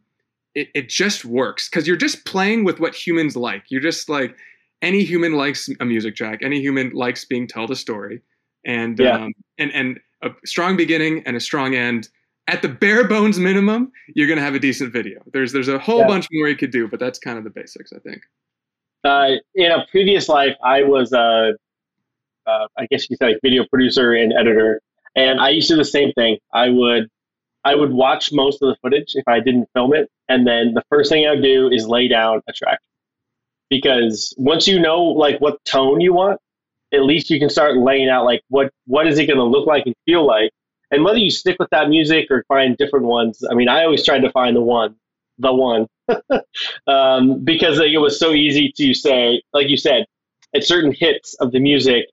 it, 0.59 0.67
it 0.73 0.89
just 0.89 1.25
works. 1.25 1.69
Because 1.69 1.87
you're 1.87 2.03
just 2.07 2.25
playing 2.25 2.65
with 2.65 2.79
what 2.79 2.93
humans 2.95 3.35
like. 3.35 3.63
You're 3.69 3.81
just 3.91 4.09
like, 4.09 4.35
any 4.81 5.03
human 5.03 5.33
likes 5.33 5.69
a 5.79 5.85
music 5.85 6.15
track, 6.15 6.39
any 6.43 6.59
human 6.59 6.91
likes 6.91 7.25
being 7.25 7.47
told 7.47 7.71
a 7.71 7.75
story. 7.75 8.21
And, 8.65 8.99
yeah. 8.99 9.17
um, 9.17 9.33
and, 9.57 9.71
and 9.73 9.99
a 10.21 10.29
strong 10.45 10.77
beginning 10.77 11.23
and 11.25 11.35
a 11.35 11.39
strong 11.39 11.75
end 11.75 12.09
at 12.47 12.61
the 12.61 12.69
bare 12.69 13.07
bones 13.07 13.39
minimum, 13.39 13.91
you're 14.15 14.27
going 14.27 14.37
to 14.37 14.43
have 14.43 14.55
a 14.55 14.59
decent 14.59 14.93
video. 14.93 15.21
There's 15.33 15.51
there's 15.51 15.67
a 15.67 15.77
whole 15.77 15.99
yeah. 15.99 16.07
bunch 16.07 16.27
more 16.31 16.47
you 16.47 16.55
could 16.55 16.71
do, 16.71 16.87
but 16.87 16.99
that's 16.99 17.19
kind 17.19 17.37
of 17.37 17.43
the 17.43 17.49
basics, 17.49 17.91
I 17.93 17.99
think. 17.99 18.21
Uh, 19.03 19.31
in 19.53 19.71
a 19.71 19.85
previous 19.91 20.29
life, 20.29 20.55
I 20.63 20.83
was 20.83 21.11
a, 21.11 21.53
uh, 22.45 22.67
I 22.77 22.87
guess 22.89 23.03
you 23.03 23.15
could 23.15 23.25
say, 23.25 23.33
like 23.33 23.39
video 23.43 23.65
producer 23.69 24.13
and 24.13 24.33
editor, 24.33 24.81
and 25.15 25.39
I 25.39 25.49
used 25.49 25.67
to 25.67 25.73
do 25.73 25.77
the 25.77 25.85
same 25.85 26.13
thing. 26.13 26.37
I 26.53 26.69
would, 26.69 27.09
I 27.67 27.75
would 27.75 27.91
watch 27.91 28.31
most 28.31 28.61
of 28.61 28.69
the 28.69 28.77
footage 28.81 29.13
if 29.15 29.27
I 29.27 29.39
didn't 29.39 29.67
film 29.73 29.93
it, 29.93 30.09
and 30.29 30.47
then 30.47 30.73
the 30.73 30.83
first 30.89 31.11
thing 31.11 31.25
I 31.25 31.31
would 31.31 31.43
do 31.43 31.69
is 31.69 31.87
lay 31.87 32.07
down 32.07 32.41
a 32.47 32.53
track, 32.53 32.79
because 33.69 34.33
once 34.37 34.67
you 34.67 34.79
know 34.79 35.01
like 35.03 35.39
what 35.39 35.63
tone 35.65 36.01
you 36.01 36.13
want, 36.13 36.39
at 36.93 37.03
least 37.03 37.29
you 37.29 37.39
can 37.39 37.49
start 37.49 37.77
laying 37.77 38.09
out 38.09 38.25
like 38.25 38.41
what 38.49 38.71
what 38.85 39.07
is 39.07 39.19
it 39.19 39.25
going 39.25 39.37
to 39.37 39.43
look 39.43 39.67
like 39.67 39.85
and 39.85 39.95
feel 40.05 40.25
like 40.25 40.51
and 40.91 41.03
whether 41.03 41.17
you 41.17 41.29
stick 41.29 41.57
with 41.59 41.69
that 41.71 41.89
music 41.89 42.27
or 42.29 42.45
find 42.47 42.77
different 42.77 43.05
ones, 43.05 43.43
I 43.49 43.53
mean, 43.53 43.67
I 43.67 43.83
always 43.83 44.05
tried 44.05 44.19
to 44.19 44.31
find 44.31 44.55
the 44.55 44.61
one, 44.61 44.95
the 45.37 45.53
one, 45.53 45.87
um, 46.87 47.43
because 47.43 47.79
it 47.79 47.99
was 47.99 48.17
so 48.19 48.31
easy 48.31 48.71
to 48.77 48.93
say, 48.93 49.41
like 49.53 49.67
you 49.67 49.77
said, 49.77 50.05
at 50.55 50.63
certain 50.63 50.93
hits 50.97 51.33
of 51.35 51.51
the 51.51 51.59
music, 51.59 52.05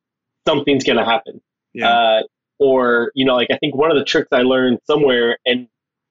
something's 0.47 0.85
going 0.85 0.99
to 0.99 1.05
happen. 1.05 1.41
Yeah. 1.73 1.89
Uh, 1.89 2.23
or 2.59 3.13
you 3.15 3.25
know, 3.25 3.35
like 3.35 3.49
I 3.51 3.59
think 3.59 3.75
one 3.75 3.91
of 3.91 3.97
the 3.97 4.05
tricks 4.05 4.29
I 4.33 4.43
learned 4.43 4.79
somewhere, 4.87 5.39
and 5.47 5.69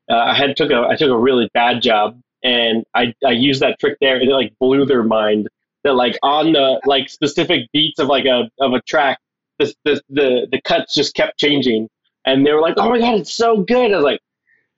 uh, 0.09 0.17
I 0.17 0.35
had 0.35 0.55
took 0.55 0.71
a 0.71 0.87
I 0.89 0.95
took 0.95 1.09
a 1.09 1.17
really 1.17 1.49
bad 1.53 1.81
job, 1.81 2.19
and 2.43 2.83
I 2.93 3.13
I 3.25 3.31
used 3.31 3.61
that 3.61 3.79
trick 3.79 3.97
there, 4.01 4.15
and 4.17 4.29
it 4.29 4.33
like 4.33 4.53
blew 4.59 4.85
their 4.85 5.03
mind 5.03 5.47
that 5.83 5.93
like 5.93 6.17
on 6.23 6.53
the 6.53 6.81
like 6.85 7.09
specific 7.09 7.69
beats 7.73 7.99
of 7.99 8.07
like 8.07 8.25
a 8.25 8.49
of 8.59 8.73
a 8.73 8.81
track, 8.81 9.19
the 9.59 9.73
the 9.85 10.01
the, 10.09 10.47
the 10.51 10.61
cuts 10.61 10.93
just 10.93 11.15
kept 11.15 11.39
changing 11.39 11.89
and 12.25 12.45
they 12.45 12.51
were 12.51 12.61
like, 12.61 12.75
"Oh 12.77 12.89
my 12.89 12.99
god, 12.99 13.15
it's 13.15 13.33
so 13.33 13.61
good." 13.61 13.91
I 13.91 13.95
was 13.95 14.03
like, 14.03 14.21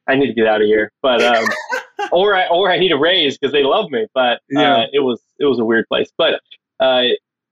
"I 0.07 0.15
need 0.15 0.27
to 0.27 0.33
get 0.33 0.47
out 0.47 0.61
of 0.61 0.67
here," 0.67 0.91
but 1.01 1.23
um, 1.23 1.45
or 2.11 2.35
I, 2.35 2.47
or 2.47 2.71
I 2.71 2.79
need 2.79 2.91
a 2.91 2.97
raise 2.97 3.37
because 3.37 3.51
they 3.51 3.63
love 3.63 3.91
me. 3.91 4.07
But 4.13 4.37
uh, 4.55 4.59
yeah. 4.59 4.85
it 4.91 4.99
was 4.99 5.21
it 5.39 5.45
was 5.45 5.59
a 5.59 5.65
weird 5.65 5.87
place. 5.87 6.11
But 6.17 6.41
uh, 6.79 7.03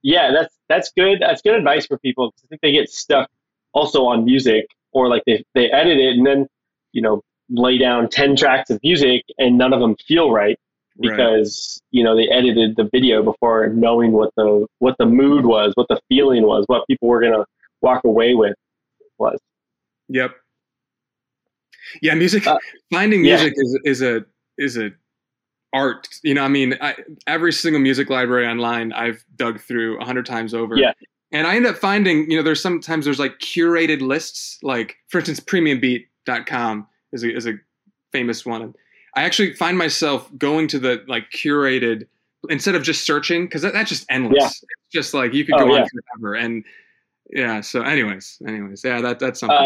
yeah, 0.02 0.32
that's 0.32 0.56
that's 0.70 0.92
good. 0.96 1.20
That's 1.22 1.42
good 1.42 1.56
advice 1.56 1.86
for 1.86 1.98
people 2.00 2.30
because 2.30 2.44
I 2.46 2.48
think 2.50 2.62
they 2.62 2.72
get 2.72 2.90
stuck 2.90 3.30
also 3.74 4.06
on 4.06 4.26
music 4.26 4.68
or 4.92 5.10
like 5.10 5.24
they 5.26 5.44
they 5.54 5.70
edit 5.72 5.98
it 5.98 6.18
and 6.18 6.26
then 6.26 6.48
you 6.92 7.02
know 7.02 7.22
lay 7.50 7.78
down 7.78 8.10
ten 8.10 8.36
tracks 8.36 8.70
of 8.70 8.80
music 8.84 9.24
and 9.38 9.58
none 9.58 9.74
of 9.74 9.80
them 9.80 9.96
feel 10.08 10.32
right 10.32 10.58
because 11.00 11.82
right. 11.82 11.98
you 11.98 12.04
know 12.04 12.16
they 12.16 12.28
edited 12.30 12.76
the 12.76 12.90
video 12.92 13.24
before 13.24 13.68
knowing 13.70 14.12
what 14.12 14.32
the 14.36 14.66
what 14.80 14.96
the 15.00 15.06
mood 15.06 15.46
was, 15.46 15.72
what 15.76 15.88
the 15.90 16.00
feeling 16.10 16.44
was, 16.44 16.66
what 16.68 16.86
people 16.88 17.08
were 17.08 17.22
gonna 17.22 17.46
walk 17.82 18.04
away 18.04 18.34
with 18.34 18.56
was. 19.18 19.40
Yep. 20.10 20.32
Yeah, 22.02 22.16
music. 22.16 22.48
Uh, 22.48 22.58
finding 22.92 23.22
music 23.22 23.54
yeah. 23.56 23.64
is 23.64 23.80
is 23.86 24.02
a 24.02 24.26
is 24.58 24.78
a 24.78 24.92
art. 25.74 26.08
You 26.24 26.34
know, 26.34 26.44
I 26.44 26.48
mean, 26.48 26.76
I, 26.82 26.96
every 27.28 27.54
single 27.54 27.82
music 27.82 28.10
library 28.10 28.48
online 28.48 28.94
I've 28.94 29.24
dug 29.36 29.60
through 29.60 30.00
a 30.00 30.06
hundred 30.06 30.26
times 30.26 30.54
over. 30.54 30.78
Yeah. 30.78 30.94
And 31.34 31.48
I 31.48 31.56
end 31.56 31.66
up 31.66 31.76
finding, 31.76 32.30
you 32.30 32.38
know, 32.38 32.44
there's 32.44 32.62
sometimes 32.62 33.06
there's 33.06 33.20
like 33.20 33.40
curated 33.40 34.02
lists, 34.02 34.60
like 34.64 34.96
for 35.10 35.18
instance, 35.18 35.40
PremiumBeat.com 35.40 36.88
is 37.12 37.24
a, 37.24 37.36
is 37.36 37.48
a 37.48 37.54
famous 38.12 38.46
one. 38.46 38.74
I 39.16 39.24
actually 39.24 39.54
find 39.54 39.78
myself 39.78 40.30
going 40.38 40.68
to 40.70 40.80
the 40.80 41.04
like 41.08 41.30
curated 41.32 42.08
instead 42.50 42.76
of 42.76 42.84
just 42.84 43.06
searching 43.06 43.46
because 43.46 43.62
that, 43.64 43.74
that's 43.74 43.90
just 43.90 44.06
endless. 44.10 44.36
Yeah. 44.40 44.46
It's 44.48 44.92
just 44.92 45.14
like 45.14 45.34
you 45.34 45.46
could 45.46 45.56
Oh, 45.56 45.66
go 45.66 45.76
yeah. 45.76 45.82
on 45.82 45.88
forever. 46.20 46.36
And 46.36 46.64
yeah, 47.32 47.62
so 47.62 47.82
anyways, 47.82 48.40
anyways, 48.48 48.84
yeah, 48.84 49.02
that 49.02 49.18
that's 49.20 49.40
something. 49.40 49.58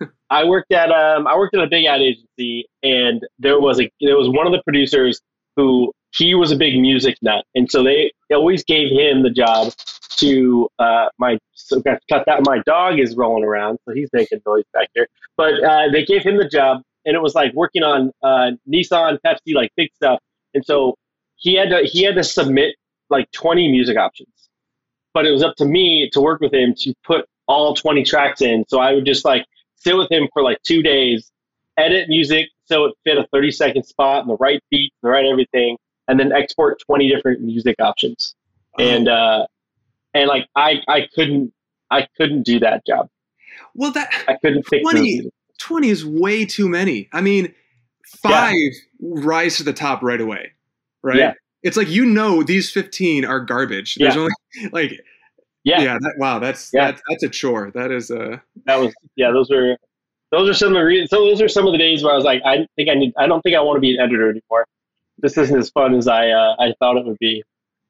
Uh, 0.00 0.06
I 0.28 0.44
worked 0.44 0.72
at 0.72 0.90
um, 0.90 1.26
I 1.26 1.36
worked 1.36 1.54
at 1.56 1.62
a 1.62 1.66
big 1.68 1.86
ad 1.86 2.00
agency, 2.00 2.68
and 2.82 3.22
there 3.38 3.58
was 3.60 3.80
a 3.80 3.90
there 4.00 4.16
was 4.16 4.28
one 4.28 4.46
of 4.46 4.52
the 4.52 4.62
producers 4.64 5.20
who 5.56 5.92
he 6.14 6.34
was 6.34 6.50
a 6.50 6.56
big 6.56 6.78
music 6.78 7.16
nut, 7.22 7.44
and 7.54 7.70
so 7.70 7.82
they 7.82 8.12
always 8.32 8.64
gave 8.64 8.90
him 8.90 9.22
the 9.22 9.30
job 9.30 9.72
to 10.16 10.68
uh, 10.78 11.08
my 11.18 11.38
so 11.54 11.80
got 11.80 12.00
cut 12.10 12.24
that 12.26 12.40
my 12.44 12.60
dog 12.66 12.98
is 12.98 13.16
rolling 13.16 13.44
around, 13.44 13.78
so 13.84 13.94
he's 13.94 14.08
making 14.12 14.40
noise 14.46 14.64
back 14.72 14.88
here. 14.94 15.08
But 15.36 15.62
uh, 15.62 15.90
they 15.92 16.04
gave 16.04 16.22
him 16.22 16.36
the 16.36 16.48
job, 16.48 16.82
and 17.04 17.14
it 17.14 17.22
was 17.22 17.34
like 17.34 17.54
working 17.54 17.82
on 17.82 18.12
uh, 18.22 18.52
Nissan, 18.68 19.18
Pepsi, 19.24 19.54
like 19.54 19.70
big 19.76 19.90
stuff, 19.94 20.20
and 20.54 20.64
so 20.64 20.96
he 21.36 21.54
had 21.54 21.70
to 21.70 21.82
he 21.84 22.02
had 22.02 22.14
to 22.16 22.24
submit 22.24 22.76
like 23.10 23.30
twenty 23.32 23.70
music 23.70 23.96
options 23.96 24.28
but 25.16 25.24
it 25.24 25.30
was 25.30 25.42
up 25.42 25.56
to 25.56 25.64
me 25.64 26.10
to 26.12 26.20
work 26.20 26.42
with 26.42 26.52
him 26.52 26.74
to 26.76 26.92
put 27.02 27.24
all 27.48 27.74
20 27.74 28.04
tracks 28.04 28.42
in. 28.42 28.66
So 28.68 28.80
I 28.80 28.92
would 28.92 29.06
just 29.06 29.24
like 29.24 29.46
sit 29.76 29.96
with 29.96 30.12
him 30.12 30.28
for 30.30 30.42
like 30.42 30.62
two 30.62 30.82
days, 30.82 31.32
edit 31.78 32.10
music 32.10 32.50
so 32.66 32.84
it 32.84 32.94
fit 33.02 33.16
a 33.16 33.26
30 33.32 33.50
second 33.50 33.84
spot 33.84 34.20
and 34.20 34.28
the 34.28 34.36
right 34.36 34.62
beat, 34.70 34.92
the 35.02 35.08
right 35.08 35.24
everything, 35.24 35.78
and 36.06 36.20
then 36.20 36.32
export 36.32 36.82
20 36.84 37.08
different 37.08 37.40
music 37.40 37.76
options. 37.80 38.34
And 38.78 39.08
uh, 39.08 39.46
and 40.16 40.28
like 40.28 40.46
I 40.56 40.80
I 40.88 41.08
couldn't 41.14 41.52
I 41.90 42.06
couldn't 42.16 42.42
do 42.44 42.58
that 42.60 42.84
job. 42.86 43.08
well, 43.74 43.92
that 43.92 44.10
I 44.28 44.36
couldn't 44.42 44.64
fix 44.66 44.82
20 44.82 45.30
20 45.58 45.88
is 45.88 46.04
way 46.04 46.44
too 46.44 46.68
many. 46.68 47.08
I 47.12 47.20
mean, 47.20 47.54
five 48.22 48.54
rise 49.00 49.56
to 49.56 49.62
the 49.64 49.72
top 49.72 50.02
right 50.02 50.20
away, 50.20 50.52
right? 51.02 51.16
Yeah. 51.16 51.32
It's 51.62 51.76
like 51.76 51.88
you 51.88 52.04
know 52.04 52.42
these 52.42 52.70
15 52.70 53.24
are 53.24 53.40
garbage. 53.40 53.96
There's 53.96 54.14
Yeah. 54.14 54.20
only 54.20 54.32
like 54.72 55.00
Yeah, 55.64 55.80
yeah, 55.82 55.98
that, 56.00 56.14
wow, 56.18 56.38
that's 56.38 56.70
Yeah. 56.72 56.86
that's 56.86 57.02
that's 57.08 57.22
a 57.24 57.28
chore. 57.28 57.70
That 57.74 57.90
is 57.90 58.10
a 58.10 58.42
that 58.66 58.76
was 58.76 58.94
yeah. 59.16 59.30
Those 59.32 59.50
were 59.50 59.76
those 60.32 60.48
are 60.48 60.54
some 60.54 60.68
of 60.68 60.74
the 60.74 60.84
reasons. 60.84 61.10
So 61.10 61.24
those 61.24 61.40
are 61.40 61.48
some 61.48 61.66
of 61.66 61.72
the 61.72 61.78
days 61.78 62.02
where 62.02 62.12
I 62.12 62.16
was 62.16 62.24
like, 62.24 62.42
I 62.44 62.66
think 62.76 62.88
I 62.90 62.94
need. 62.94 63.12
I 63.16 63.26
don't 63.28 63.40
think 63.42 63.56
I 63.56 63.60
want 63.60 63.76
to 63.76 63.80
be 63.80 63.94
an 63.94 64.00
editor 64.00 64.28
anymore. 64.30 64.66
This 65.18 65.38
isn't 65.38 65.56
as 65.56 65.70
fun 65.70 65.94
as 65.94 66.08
I 66.08 66.30
uh, 66.30 66.56
I 66.58 66.74
thought 66.78 66.96
it 66.96 67.06
would 67.06 67.18
be. 67.18 67.42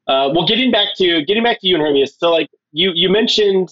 Uh, 0.07 0.29
well, 0.33 0.45
getting 0.45 0.71
back 0.71 0.89
to 0.97 1.23
getting 1.25 1.43
back 1.43 1.59
to 1.61 1.67
you 1.67 1.75
and 1.75 1.83
Hermeus. 1.83 2.15
So 2.17 2.31
like 2.31 2.49
you 2.71 2.91
you 2.93 3.09
mentioned, 3.09 3.69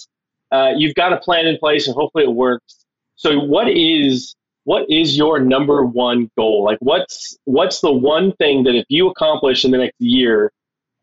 uh, 0.51 0.71
you've 0.75 0.95
got 0.95 1.13
a 1.13 1.17
plan 1.17 1.47
in 1.47 1.57
place 1.57 1.87
and 1.87 1.95
hopefully 1.95 2.25
it 2.25 2.33
works. 2.33 2.85
So 3.15 3.39
what 3.39 3.69
is 3.69 4.35
what 4.65 4.89
is 4.89 5.17
your 5.17 5.39
number 5.39 5.85
one 5.85 6.29
goal? 6.37 6.63
Like 6.63 6.77
what's 6.81 7.37
what's 7.45 7.79
the 7.81 7.91
one 7.91 8.33
thing 8.33 8.63
that 8.63 8.75
if 8.75 8.85
you 8.89 9.09
accomplish 9.09 9.63
in 9.63 9.71
the 9.71 9.77
next 9.77 9.95
year, 9.99 10.51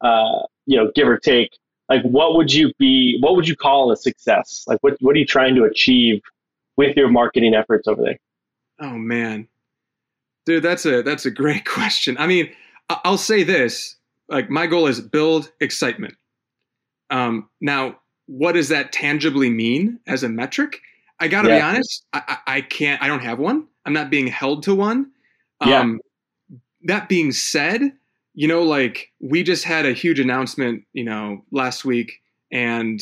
uh, 0.03 0.41
you 0.67 0.77
know, 0.77 0.91
give 0.95 1.09
or 1.09 1.19
take, 1.19 1.51
like 1.89 2.03
what 2.03 2.37
would 2.37 2.53
you 2.53 2.73
be 2.79 3.19
what 3.21 3.35
would 3.37 3.49
you 3.49 3.57
call 3.57 3.91
a 3.91 3.97
success? 3.97 4.65
Like 4.67 4.79
what 4.83 4.97
what 5.01 5.17
are 5.17 5.19
you 5.19 5.27
trying 5.27 5.55
to 5.55 5.65
achieve 5.65 6.21
with 6.77 6.97
your 6.97 7.09
marketing 7.09 7.55
efforts 7.55 7.89
over 7.89 8.03
there? 8.03 8.19
oh 8.83 8.99
man, 8.99 9.49
dude, 10.45 10.63
that's 10.63 10.85
a 10.85 11.03
that's 11.03 11.25
a 11.25 11.31
great 11.31 11.65
question. 11.67 12.17
I 12.19 12.27
mean, 12.27 12.51
I'll 12.91 13.17
say 13.17 13.43
this: 13.45 13.97
like 14.33 14.51
my 14.51 14.67
goal 14.67 14.87
is 14.87 15.01
build 15.01 15.53
excitement. 15.61 16.15
Um, 17.11 17.49
now, 17.61 17.99
what 18.27 18.53
does 18.53 18.69
that 18.71 18.93
tangibly 18.93 19.51
mean 19.51 20.01
as 20.07 20.23
a 20.23 20.29
metric? 20.29 20.81
I 21.21 21.29
got 21.29 21.43
to 21.43 21.49
be 21.49 21.61
honest. 21.61 22.05
I, 22.13 22.39
I, 22.47 22.61
can't. 22.63 23.01
I 23.03 23.07
don't 23.07 23.21
have 23.21 23.39
one. 23.39 23.69
I'm 23.85 23.93
not 23.93 24.11
being 24.11 24.27
held 24.27 24.63
to 24.65 24.75
one. 24.75 25.11
Yeah. 25.65 25.81
Um, 25.81 26.01
that 26.85 27.09
being 27.09 27.31
said, 27.31 27.93
you 28.35 28.49
know, 28.49 28.63
like 28.63 29.13
we 29.21 29.43
just 29.43 29.65
had 29.65 29.87
a 29.87 29.93
huge 29.93 30.19
announcement, 30.19 30.83
you 30.95 31.05
know, 31.05 31.45
last 31.53 31.85
week, 31.85 32.21
and 32.51 33.01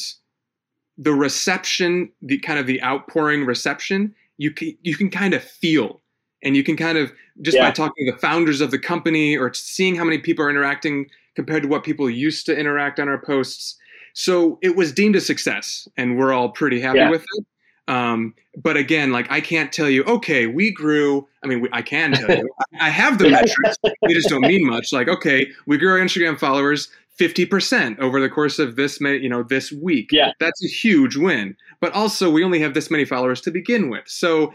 the 0.99 1.13
reception, 1.13 2.11
the 2.21 2.39
kind 2.41 2.59
of 2.59 2.67
the 2.67 2.83
outpouring 2.83 3.47
reception, 3.47 4.15
you 4.37 4.51
can 4.51 4.77
you 4.83 4.97
can 4.97 5.09
kind 5.09 5.33
of 5.33 5.43
feel, 5.43 6.03
and 6.43 6.57
you 6.57 6.65
can 6.65 6.77
kind 6.77 6.99
of 6.99 7.13
just 7.41 7.57
by 7.57 7.71
talking 7.71 8.07
to 8.07 8.13
the 8.13 8.19
founders 8.19 8.61
of 8.61 8.71
the 8.71 8.79
company 8.79 9.37
or 9.37 9.55
seeing 9.55 9.95
how 9.95 10.05
many 10.05 10.19
people 10.19 10.45
are 10.45 10.51
interacting 10.51 11.09
compared 11.37 11.63
to 11.63 11.69
what 11.69 11.85
people 11.85 12.09
used 12.11 12.47
to 12.47 12.57
interact 12.59 12.99
on 13.01 13.09
our 13.09 13.21
posts. 13.21 13.77
So 14.15 14.59
it 14.63 14.77
was 14.77 14.93
deemed 14.93 15.17
a 15.17 15.21
success, 15.21 15.87
and 15.97 16.19
we're 16.19 16.33
all 16.33 16.51
pretty 16.51 16.81
happy 16.81 16.99
Yeah. 16.99 17.11
with 17.11 17.23
it. 17.23 17.47
Um, 17.89 18.35
but 18.63 18.77
again, 18.77 19.11
like 19.11 19.31
I 19.31 19.41
can't 19.41 19.73
tell 19.73 19.89
you, 19.91 20.05
okay, 20.05 20.47
we 20.47 20.71
grew. 20.73 21.27
I 21.43 21.49
mean, 21.49 21.61
we, 21.61 21.69
I 21.73 21.83
can 21.83 22.13
tell 22.13 22.31
you, 22.37 22.49
I 22.81 22.89
have 22.91 23.19
the 23.19 23.29
metrics. 23.31 23.77
They 23.83 24.15
just 24.15 24.29
don't 24.29 24.43
mean 24.43 24.65
much. 24.67 24.93
Like, 24.93 25.09
okay, 25.09 25.47
we 25.67 25.77
grew 25.77 25.91
our 25.93 25.99
Instagram 25.99 26.39
followers 26.39 26.89
fifty 27.17 27.45
percent 27.47 27.99
over 27.99 28.21
the 28.21 28.29
course 28.29 28.59
of 28.59 28.77
this, 28.77 29.01
you 29.01 29.29
know, 29.29 29.43
this 29.43 29.73
week. 29.73 30.11
Yeah. 30.13 30.33
that's 30.39 30.65
a 30.65 30.69
huge 30.69 31.17
win. 31.17 31.57
But 31.81 31.93
also, 31.93 32.31
we 32.31 32.45
only 32.45 32.61
have 32.61 32.75
this 32.75 32.91
many 32.91 33.05
followers 33.05 33.41
to 33.43 33.51
begin 33.51 33.91
with. 33.91 34.05
So, 34.07 34.53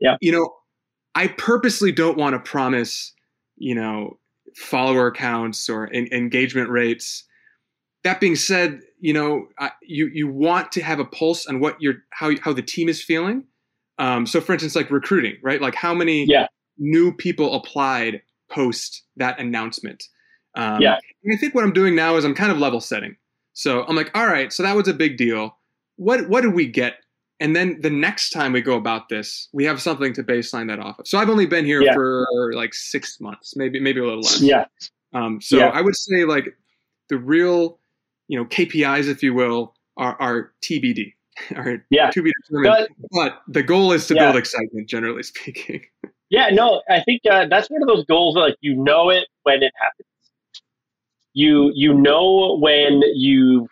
Yeah. 0.00 0.16
you 0.20 0.32
know, 0.32 0.52
I 1.14 1.28
purposely 1.28 1.92
don't 1.92 2.18
want 2.18 2.34
to 2.34 2.40
promise, 2.40 3.12
you 3.56 3.74
know, 3.74 4.18
follower 4.56 5.10
counts 5.10 5.68
or 5.68 5.92
en- 5.92 6.08
engagement 6.12 6.70
rates. 6.70 7.24
That 8.04 8.20
being 8.20 8.36
said, 8.36 8.80
you 9.00 9.12
know, 9.12 9.48
I, 9.58 9.70
you 9.82 10.08
you 10.12 10.28
want 10.28 10.72
to 10.72 10.82
have 10.82 10.98
a 11.00 11.04
pulse 11.04 11.46
on 11.46 11.60
what 11.60 11.80
your 11.80 11.94
how 12.10 12.32
how 12.42 12.52
the 12.52 12.62
team 12.62 12.88
is 12.88 13.02
feeling. 13.02 13.44
Um, 13.98 14.26
so, 14.26 14.40
for 14.40 14.52
instance, 14.52 14.74
like 14.76 14.90
recruiting, 14.90 15.36
right? 15.42 15.60
Like 15.60 15.74
how 15.74 15.94
many 15.94 16.26
Yeah. 16.28 16.48
new 16.78 17.12
people 17.14 17.54
applied 17.54 18.22
post 18.50 19.04
that 19.16 19.38
announcement? 19.38 20.04
Um, 20.56 20.80
Yeah. 20.80 20.98
And 21.22 21.32
I 21.34 21.36
think 21.38 21.54
what 21.54 21.64
I'm 21.64 21.72
doing 21.72 21.94
now 21.94 22.16
is 22.16 22.24
I'm 22.24 22.34
kind 22.34 22.52
of 22.52 22.58
level 22.58 22.80
setting. 22.80 23.16
So 23.54 23.84
I'm 23.86 23.94
like, 23.96 24.10
all 24.16 24.26
right, 24.26 24.52
so 24.52 24.62
that 24.64 24.74
was 24.76 24.88
a 24.88 24.94
big 24.94 25.16
deal. 25.16 25.56
What 25.96 26.28
what 26.28 26.42
did 26.42 26.54
we 26.54 26.66
get? 26.66 26.96
And 27.40 27.54
then 27.54 27.80
the 27.80 27.90
next 27.90 28.30
time 28.30 28.52
we 28.52 28.60
go 28.62 28.76
about 28.76 29.08
this, 29.08 29.48
we 29.52 29.64
have 29.64 29.82
something 29.82 30.12
to 30.14 30.22
baseline 30.22 30.68
that 30.68 30.78
off 30.78 30.98
of. 31.00 31.08
So 31.08 31.18
I've 31.18 31.28
only 31.28 31.46
been 31.46 31.64
here 31.64 31.82
Yeah. 31.82 31.94
for 31.94 32.52
like 32.54 32.72
six 32.74 33.20
months, 33.20 33.54
maybe 33.56 33.80
maybe 33.80 34.00
a 34.00 34.04
little 34.04 34.20
less. 34.20 34.40
Yeah, 34.40 34.66
Um, 35.12 35.40
so 35.40 35.56
Yeah. 35.58 35.68
I 35.68 35.80
would 35.80 35.96
say 35.96 36.24
like 36.24 36.56
the 37.08 37.18
real, 37.18 37.78
you 38.28 38.38
know, 38.38 38.44
KPIs, 38.46 39.08
if 39.08 39.22
you 39.22 39.34
will, 39.34 39.74
are, 39.96 40.16
are 40.20 40.52
TBD, 40.62 41.12
are 41.56 41.84
Yeah. 41.90 42.10
to 42.10 42.22
be 42.22 42.32
determined. 42.48 42.88
But- 43.10 43.10
But, 43.12 43.42
the 43.52 43.62
goal 43.62 43.92
is 43.92 44.06
to 44.08 44.14
Yeah. 44.14 44.26
build 44.26 44.36
excitement, 44.36 44.88
generally 44.88 45.22
speaking. 45.32 45.84
yeah. 46.30 46.50
No, 46.50 46.82
I 46.88 47.00
think 47.00 47.22
uh, 47.30 47.46
that's 47.50 47.68
one 47.68 47.82
of 47.82 47.88
those 47.88 48.04
goals. 48.06 48.34
That, 48.36 48.40
like 48.42 48.56
you 48.60 48.76
know 48.76 49.10
it 49.10 49.26
when 49.42 49.62
it 49.62 49.72
happens. 49.80 50.06
You 51.32 51.72
you 51.74 51.92
know 51.94 52.58
when 52.60 53.02
you 53.14 53.68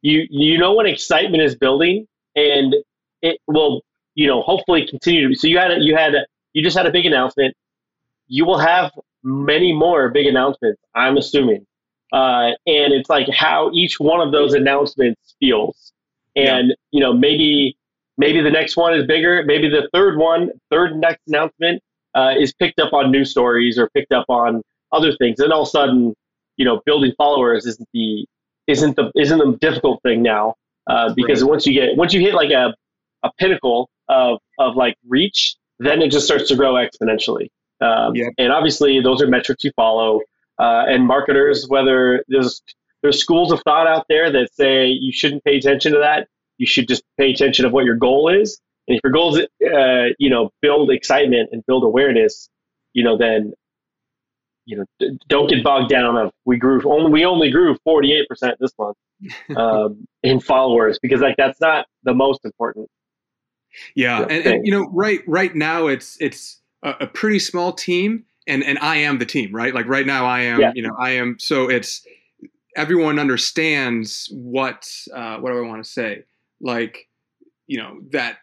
you 0.00 0.26
you 0.30 0.56
know 0.58 0.72
when 0.72 0.86
excitement 0.86 1.42
is 1.42 1.54
building, 1.54 2.06
and 2.34 2.74
it 3.22 3.38
will 3.46 3.82
you 4.14 4.26
know 4.26 4.42
hopefully 4.42 4.86
continue 4.86 5.22
to 5.22 5.28
be. 5.28 5.34
So 5.34 5.46
you 5.46 5.58
had 5.58 5.70
a, 5.70 5.80
you 5.80 5.96
had 5.96 6.14
a, 6.14 6.26
you 6.52 6.62
just 6.62 6.76
had 6.76 6.86
a 6.86 6.90
big 6.90 7.06
announcement. 7.06 7.54
You 8.28 8.44
will 8.44 8.58
have 8.58 8.92
many 9.22 9.72
more 9.72 10.10
big 10.10 10.26
announcements. 10.26 10.80
I'm 10.94 11.16
assuming, 11.16 11.66
uh, 12.12 12.52
and 12.66 12.92
it's 12.92 13.08
like 13.08 13.28
how 13.28 13.70
each 13.72 13.98
one 13.98 14.20
of 14.20 14.32
those 14.32 14.54
announcements 14.54 15.34
feels, 15.40 15.92
and 16.36 16.74
you 16.90 17.00
know 17.00 17.12
maybe 17.12 17.76
maybe 18.18 18.40
the 18.40 18.50
next 18.50 18.76
one 18.76 18.94
is 18.94 19.06
bigger. 19.06 19.42
Maybe 19.44 19.68
the 19.68 19.88
third 19.92 20.18
one, 20.18 20.50
third 20.70 20.96
next 20.96 21.22
announcement 21.26 21.82
uh, 22.14 22.34
is 22.38 22.52
picked 22.52 22.78
up 22.78 22.92
on 22.92 23.10
news 23.10 23.30
stories 23.30 23.78
or 23.78 23.88
picked 23.90 24.12
up 24.12 24.26
on 24.28 24.62
other 24.92 25.16
things. 25.16 25.40
And 25.40 25.52
all 25.52 25.62
of 25.62 25.68
a 25.68 25.70
sudden, 25.70 26.14
you 26.56 26.64
know, 26.64 26.80
building 26.84 27.12
followers 27.16 27.66
isn't 27.66 27.88
the 27.92 28.26
isn't 28.66 28.96
the 28.96 29.10
isn't 29.16 29.38
the 29.38 29.56
difficult 29.60 30.02
thing 30.02 30.22
now 30.22 30.54
uh, 30.88 31.12
because 31.14 31.44
once 31.44 31.66
you 31.66 31.72
get 31.74 31.96
once 31.96 32.12
you 32.12 32.20
hit 32.20 32.34
like 32.34 32.50
a 32.50 32.74
a 33.22 33.30
pinnacle 33.38 33.88
of 34.08 34.38
of 34.58 34.76
like 34.76 34.96
reach, 35.08 35.56
then 35.78 36.02
it 36.02 36.10
just 36.10 36.26
starts 36.26 36.48
to 36.48 36.56
grow 36.56 36.74
exponentially. 36.74 37.48
Um, 37.80 38.14
Yep. 38.14 38.32
And 38.38 38.52
obviously, 38.52 39.00
those 39.00 39.20
are 39.22 39.26
metrics 39.26 39.64
you 39.64 39.72
follow. 39.76 40.20
Uh, 40.58 40.84
and 40.86 41.06
marketers, 41.06 41.66
whether 41.68 42.22
there's 42.28 42.62
there's 43.02 43.18
schools 43.18 43.50
of 43.50 43.60
thought 43.64 43.86
out 43.86 44.06
there 44.08 44.30
that 44.30 44.50
say 44.54 44.86
you 44.86 45.12
shouldn't 45.12 45.42
pay 45.44 45.56
attention 45.56 45.92
to 45.92 45.98
that. 45.98 46.28
You 46.58 46.66
should 46.66 46.86
just 46.86 47.02
pay 47.18 47.32
attention 47.32 47.64
of 47.64 47.72
what 47.72 47.84
your 47.84 47.96
goal 47.96 48.28
is. 48.28 48.60
And 48.86 48.96
if 48.96 49.00
your 49.02 49.12
goal 49.12 49.36
is, 49.36 49.46
uh, 49.66 50.14
you 50.18 50.30
know, 50.30 50.50
build 50.60 50.90
excitement 50.90 51.48
and 51.52 51.64
build 51.66 51.82
awareness, 51.84 52.48
you 52.92 53.02
know, 53.02 53.16
then, 53.16 53.52
you 54.66 54.76
know, 54.76 54.84
d- 55.00 55.18
don't 55.28 55.48
get 55.48 55.64
bogged 55.64 55.88
down 55.90 56.16
of 56.16 56.30
we 56.44 56.56
grew 56.56 56.80
only 56.84 57.10
we 57.10 57.24
only 57.24 57.50
grew 57.50 57.76
48% 57.86 58.24
this 58.60 58.70
month 58.78 58.96
um, 59.56 60.04
in 60.22 60.38
followers 60.40 60.98
because 61.00 61.20
like 61.20 61.36
that's 61.36 61.60
not 61.60 61.86
the 62.04 62.14
most 62.14 62.44
important. 62.44 62.88
Yeah, 63.94 64.20
Yeah, 64.20 64.26
and, 64.26 64.46
and 64.46 64.66
you 64.66 64.72
know, 64.72 64.88
right 64.92 65.20
right 65.26 65.54
now 65.54 65.86
it's 65.86 66.16
it's 66.20 66.60
a, 66.82 66.94
a 67.00 67.06
pretty 67.06 67.38
small 67.38 67.72
team, 67.72 68.24
and 68.46 68.62
and 68.64 68.78
I 68.80 68.96
am 68.96 69.18
the 69.18 69.26
team, 69.26 69.54
right? 69.54 69.74
Like 69.74 69.86
right 69.86 70.06
now, 70.06 70.24
I 70.26 70.42
am, 70.42 70.60
Yeah. 70.60 70.72
you 70.74 70.82
know, 70.82 70.94
I 70.98 71.10
am. 71.12 71.38
So 71.38 71.68
it's 71.70 72.06
everyone 72.76 73.18
understands 73.18 74.28
what 74.32 74.90
uh, 75.14 75.38
what 75.38 75.50
do 75.52 75.58
I 75.58 75.66
want 75.68 75.84
to 75.84 75.90
say? 75.90 76.24
Like, 76.60 77.08
you 77.66 77.78
know, 77.78 78.00
that 78.12 78.38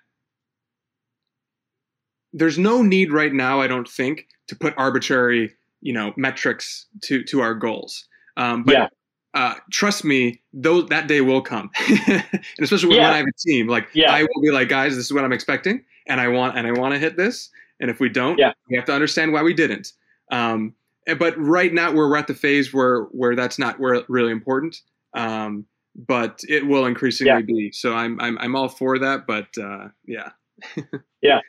there's 2.34 2.58
no 2.60 2.82
need 2.82 3.12
right 3.12 3.34
now, 3.34 3.60
I 3.60 3.68
don't 3.68 3.88
think, 3.88 4.28
to 4.48 4.56
put 4.56 4.74
arbitrary, 4.78 5.56
you 5.82 5.94
know, 5.94 6.14
metrics 6.18 6.86
to 7.04 7.24
to 7.24 7.42
our 7.42 7.56
goals. 7.56 8.08
Um, 8.38 8.64
but 8.64 8.74
Yeah. 8.74 8.88
Uh, 9.34 9.56
trust 9.72 10.04
me, 10.04 10.42
those 10.54 10.88
that 10.90 11.08
day 11.08 11.22
will 11.22 11.42
come, 11.42 11.70
and 12.08 12.24
especially 12.60 12.90
when, 12.90 12.98
Yeah. 12.98 13.04
when 13.08 13.14
I 13.14 13.18
have 13.18 13.28
a 13.28 13.38
team. 13.40 13.68
Like 13.68 13.88
Yeah. 13.94 14.12
I 14.12 14.24
will 14.24 14.42
be 14.42 14.52
like, 14.52 14.70
guys, 14.70 14.96
this 14.96 15.06
is 15.06 15.14
what 15.14 15.24
I'm 15.24 15.34
expecting, 15.34 15.84
and 16.08 16.20
I 16.20 16.28
want 16.30 16.58
and 16.58 16.66
I 16.68 16.72
want 16.72 16.94
to 16.94 17.00
hit 17.00 17.18
this. 17.18 17.50
And 17.80 17.90
if 17.90 18.00
we 18.00 18.10
don't, 18.10 18.38
Yeah. 18.40 18.54
we 18.70 18.76
have 18.76 18.86
to 18.86 18.94
understand 18.94 19.32
why 19.32 19.42
we 19.44 19.54
didn't. 19.54 19.94
Um, 20.32 20.74
and- 21.08 21.18
but 21.20 21.36
right 21.38 21.74
now, 21.74 21.92
we're 21.92 22.16
at 22.18 22.28
the 22.28 22.34
phase 22.34 22.74
where 22.74 23.04
where 23.12 23.36
that's 23.36 23.58
not 23.60 23.80
where 23.80 24.04
really 24.10 24.32
important. 24.32 24.82
Um, 25.14 25.66
but 25.96 26.42
it 26.48 26.66
will 26.68 26.86
increasingly 26.86 27.32
Yeah. 27.32 27.42
be. 27.42 27.72
So 27.72 27.94
I'm 27.94 28.20
I'm 28.22 28.38
I'm 28.40 28.56
all 28.56 28.70
for 28.70 28.98
that. 29.00 29.26
But 29.28 29.48
uh, 29.58 29.90
yeah. 30.06 30.30
yeah. 31.22 31.40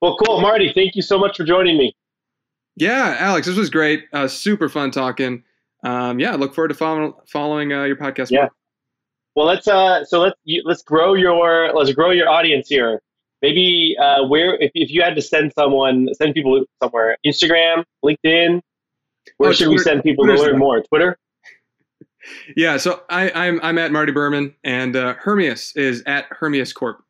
Well, 0.00 0.16
cool, 0.24 0.40
Marty. 0.40 0.72
Thank 0.72 0.94
you 0.94 1.02
so 1.02 1.18
much 1.18 1.36
for 1.36 1.44
joining 1.44 1.76
me. 1.76 1.94
Yeah, 2.76 3.16
Alex, 3.18 3.46
this 3.48 3.56
was 3.56 3.70
great. 3.70 4.04
Uh, 4.12 4.28
super 4.28 4.68
fun 4.68 4.92
talking. 4.92 5.42
Um, 5.84 6.18
yeah, 6.18 6.34
look 6.34 6.54
forward 6.54 6.68
to 6.68 6.74
follow, 6.74 7.22
following 7.26 7.72
uh, 7.72 7.84
your 7.84 7.96
podcast. 7.96 8.30
Yeah. 8.30 8.48
Well, 9.36 9.46
let's 9.46 9.68
uh, 9.68 10.04
so 10.04 10.20
let's 10.20 10.36
let's 10.64 10.82
grow 10.82 11.14
your 11.14 11.72
let's 11.72 11.92
grow 11.92 12.10
your 12.10 12.28
audience 12.28 12.68
here. 12.68 13.00
Maybe 13.40 13.96
uh, 14.00 14.26
where 14.26 14.56
if, 14.56 14.72
if 14.74 14.90
you 14.90 15.02
had 15.02 15.14
to 15.14 15.22
send 15.22 15.52
someone 15.54 16.08
send 16.14 16.34
people 16.34 16.64
somewhere, 16.82 17.16
Instagram, 17.24 17.84
LinkedIn, 18.04 18.60
where 19.36 19.50
Oh, 19.50 19.52
should 19.52 19.68
we 19.68 19.78
send 19.78 20.02
people 20.02 20.24
Twitter's 20.24 20.42
to 20.42 20.50
learn 20.50 20.58
more? 20.58 20.82
Twitter. 20.82 21.18
Yeah, 22.56 22.76
so 22.76 23.02
I, 23.08 23.30
I'm 23.30 23.58
I'm 23.62 23.78
at 23.78 23.90
Marty 23.90 24.12
Berman, 24.12 24.54
and 24.62 24.94
uh, 24.94 25.14
Hermeus 25.14 25.74
is 25.76 26.02
at 26.04 26.26
Hermeus 26.28 26.74
Corp. 26.74 27.02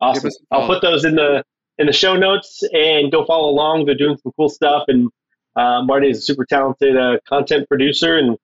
Awesome. 0.00 0.30
I'll 0.52 0.68
put 0.68 0.82
those 0.82 1.04
in 1.04 1.16
the 1.16 1.42
in 1.78 1.86
the 1.86 1.92
show 1.92 2.14
notes 2.14 2.62
and 2.72 3.10
go 3.10 3.24
follow 3.24 3.48
along. 3.48 3.86
They're 3.86 3.96
doing 3.96 4.18
some 4.18 4.30
cool 4.36 4.48
stuff, 4.48 4.84
and 4.86 5.10
uh, 5.56 5.82
Marty 5.82 6.10
is 6.10 6.18
a 6.18 6.22
super 6.22 6.44
talented 6.44 6.96
uh, 6.96 7.18
content 7.28 7.68
producer. 7.68 8.16
And 8.18 8.36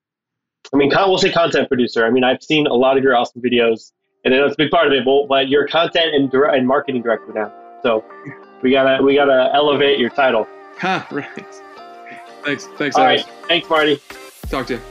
I 0.73 0.77
mean, 0.77 0.91
con- 0.91 1.09
we'll 1.09 1.17
say 1.17 1.31
content 1.31 1.67
producer. 1.69 2.05
I 2.05 2.09
mean, 2.09 2.23
I've 2.23 2.43
seen 2.43 2.67
a 2.67 2.73
lot 2.73 2.97
of 2.97 3.03
your 3.03 3.15
awesome 3.15 3.41
videos, 3.41 3.91
and 4.25 4.33
I 4.33 4.37
know 4.37 4.45
it's 4.45 4.55
a 4.55 4.57
big 4.57 4.71
part 4.71 4.87
of 4.87 4.93
it. 4.93 5.05
But, 5.05 5.27
but 5.27 5.47
you're 5.49 5.63
a 5.65 5.67
content 5.69 6.13
and 6.13 6.29
dir- 6.29 6.45
and 6.49 6.67
marketing 6.67 7.01
director 7.01 7.31
now, 7.33 7.51
so 7.83 8.03
we 8.61 8.71
gotta 8.71 9.01
we 9.03 9.15
gotta 9.15 9.49
elevate 9.53 9.99
your 9.99 10.09
title. 10.09 10.45
Ha, 10.79 11.07
right. 11.11 11.25
Thanks, 12.43 12.65
thanks, 12.77 12.95
All 12.95 13.03
Alex. 13.05 13.23
right, 13.23 13.33
thanks, 13.47 13.69
Marty. 13.69 13.99
Talk 14.49 14.67
to 14.67 14.75
you. 14.75 14.81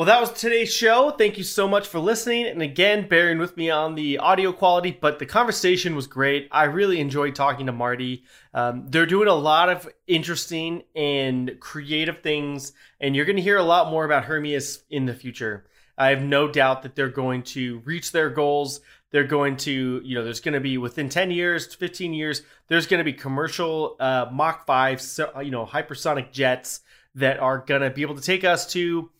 Well, 0.00 0.06
that 0.06 0.22
was 0.22 0.32
today's 0.32 0.72
show. 0.72 1.10
Thank 1.10 1.36
you 1.36 1.44
so 1.44 1.68
much 1.68 1.86
for 1.86 1.98
listening. 1.98 2.46
And 2.46 2.62
again, 2.62 3.06
bearing 3.06 3.36
with 3.36 3.58
me 3.58 3.68
on 3.68 3.96
the 3.96 4.16
audio 4.16 4.50
quality, 4.50 4.96
but 4.98 5.18
the 5.18 5.26
conversation 5.26 5.94
was 5.94 6.06
great. 6.06 6.48
I 6.50 6.64
really 6.64 7.00
enjoyed 7.00 7.34
talking 7.34 7.66
to 7.66 7.72
Marty. 7.72 8.24
Um, 8.54 8.86
they're 8.88 9.04
doing 9.04 9.28
a 9.28 9.34
lot 9.34 9.68
of 9.68 9.86
interesting 10.06 10.84
and 10.96 11.54
creative 11.60 12.22
things, 12.22 12.72
and 12.98 13.14
you're 13.14 13.26
going 13.26 13.36
to 13.36 13.42
hear 13.42 13.58
a 13.58 13.62
lot 13.62 13.90
more 13.90 14.06
about 14.06 14.24
Hermeus 14.24 14.84
in 14.88 15.04
the 15.04 15.12
future. 15.12 15.66
I 15.98 16.08
have 16.08 16.22
no 16.22 16.50
doubt 16.50 16.80
that 16.84 16.94
they're 16.94 17.10
going 17.10 17.42
to 17.42 17.80
reach 17.80 18.10
their 18.10 18.30
goals. 18.30 18.80
They're 19.10 19.24
going 19.24 19.58
to, 19.58 20.00
you 20.02 20.14
know, 20.14 20.24
there's 20.24 20.40
going 20.40 20.54
to 20.54 20.60
be 20.60 20.78
within 20.78 21.10
10 21.10 21.30
years, 21.30 21.74
15 21.74 22.14
years, 22.14 22.40
there's 22.68 22.86
going 22.86 23.00
to 23.00 23.04
be 23.04 23.12
commercial 23.12 23.96
uh, 24.00 24.30
Mach 24.32 24.64
5, 24.64 25.02
you 25.42 25.50
know, 25.50 25.66
hypersonic 25.66 26.32
jets 26.32 26.80
that 27.16 27.38
are 27.38 27.58
going 27.58 27.82
to 27.82 27.90
be 27.90 28.00
able 28.00 28.14
to 28.14 28.22
take 28.22 28.44
us 28.44 28.66
to 28.72 29.10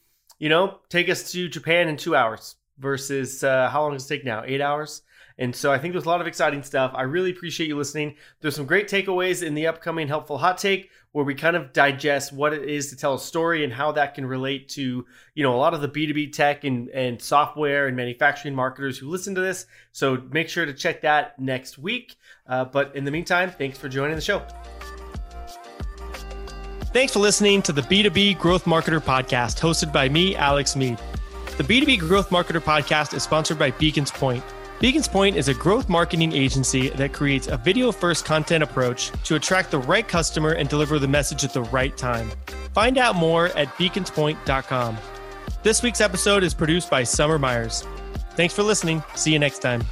you 0.40 0.48
know, 0.48 0.81
take 0.88 1.09
us 1.09 1.31
to 1.31 1.48
Japan 1.48 1.87
in 1.87 1.96
two 1.96 2.16
hours 2.16 2.57
versus 2.79 3.44
uh, 3.44 3.68
how 3.68 3.83
long 3.83 3.92
does 3.92 4.07
it 4.07 4.09
take 4.09 4.24
now? 4.24 4.42
Eight 4.44 4.61
hours. 4.61 5.03
And 5.38 5.55
so 5.55 5.72
I 5.72 5.79
think 5.79 5.94
there's 5.94 6.05
a 6.05 6.09
lot 6.09 6.20
of 6.20 6.26
exciting 6.26 6.62
stuff. 6.62 6.92
I 6.94 7.03
really 7.03 7.31
appreciate 7.31 7.68
you 7.68 7.76
listening. 7.76 8.16
There's 8.40 8.57
some 8.57 8.66
great 8.66 8.88
takeaways 8.88 9.42
in 9.42 9.55
the 9.55 9.68
upcoming 9.68 10.09
Helpful 10.09 10.37
Hot 10.38 10.59
Take 10.59 10.90
where 11.12 11.24
we 11.24 11.35
kind 11.35 11.57
of 11.57 11.72
digest 11.72 12.33
what 12.33 12.53
it 12.53 12.68
is 12.68 12.90
to 12.90 12.96
tell 12.96 13.14
a 13.14 13.18
story 13.18 13.64
and 13.64 13.72
how 13.72 13.92
that 13.92 14.14
can 14.14 14.24
relate 14.24 14.68
to, 14.68 15.05
you 15.35 15.42
know, 15.42 15.55
a 15.55 15.57
lot 15.57 15.74
of 15.74 15.81
the 15.81 15.88
B2B 15.88 16.33
tech 16.33 16.64
and, 16.64 16.88
and 16.90 17.20
software 17.20 17.87
and 17.88 17.96
manufacturing 17.96 18.55
marketers 18.55 18.98
who 18.98 19.09
listen 19.09 19.35
to 19.35 19.40
this. 19.40 19.66
So 19.92 20.22
make 20.31 20.48
sure 20.48 20.66
to 20.66 20.74
check 20.74 21.00
that 21.03 21.38
next 21.38 21.79
week. 21.79 22.16
Uh, 22.46 22.64
but 22.64 22.94
in 22.94 23.05
the 23.05 23.11
meantime, 23.11 23.50
thanks 23.50 23.79
for 23.79 23.88
joining 23.88 24.16
the 24.16 24.22
show. 24.22 24.46
Thanks 26.92 27.12
for 27.12 27.20
listening 27.20 27.62
to 27.62 27.72
the 27.72 27.83
B2B 27.83 28.37
Growth 28.38 28.64
Marketer 28.64 28.98
Podcast, 28.98 29.61
hosted 29.61 29.92
by 29.92 30.09
me, 30.09 30.35
Alex 30.35 30.74
Meade. 30.74 30.98
The 31.57 31.62
B2B 31.62 32.00
Growth 32.00 32.31
Marketer 32.31 32.61
Podcast 32.61 33.14
is 33.14 33.22
sponsored 33.22 33.61
by 33.61 33.70
Beacons 33.70 34.11
Point. 34.11 34.42
Beacons 34.81 35.07
Point 35.07 35.37
is 35.37 35.46
a 35.46 35.55
growth 35.55 35.88
marketing 35.88 36.33
agency 36.33 36.88
that 36.88 37.12
creates 37.12 37.46
a 37.46 37.57
video 37.57 37.92
first 37.92 38.24
content 38.24 38.64
approach 38.64 39.12
to 39.24 39.37
attract 39.37 39.70
the 39.70 39.79
right 39.79 40.09
customer 40.09 40.53
and 40.53 40.68
deliver 40.68 40.98
the 40.98 41.07
message 41.07 41.44
at 41.44 41.53
the 41.53 41.62
right 41.64 41.96
time. 41.96 42.29
Find 42.74 42.98
out 42.98 43.14
more 43.14 43.48
at 43.48 43.68
beaconspoint.com. 43.76 44.98
This 45.62 45.83
week's 45.85 46.00
episode 46.00 46.42
is 46.42 46.55
produced 46.55 46.90
by 46.90 47.05
Summer 47.05 47.38
Myers. 47.38 47.87
Thanks 48.31 48.55
for 48.55 48.64
listening. 48.64 49.05
See 49.14 49.33
you 49.33 49.38
next 49.38 49.61
time. 49.61 49.85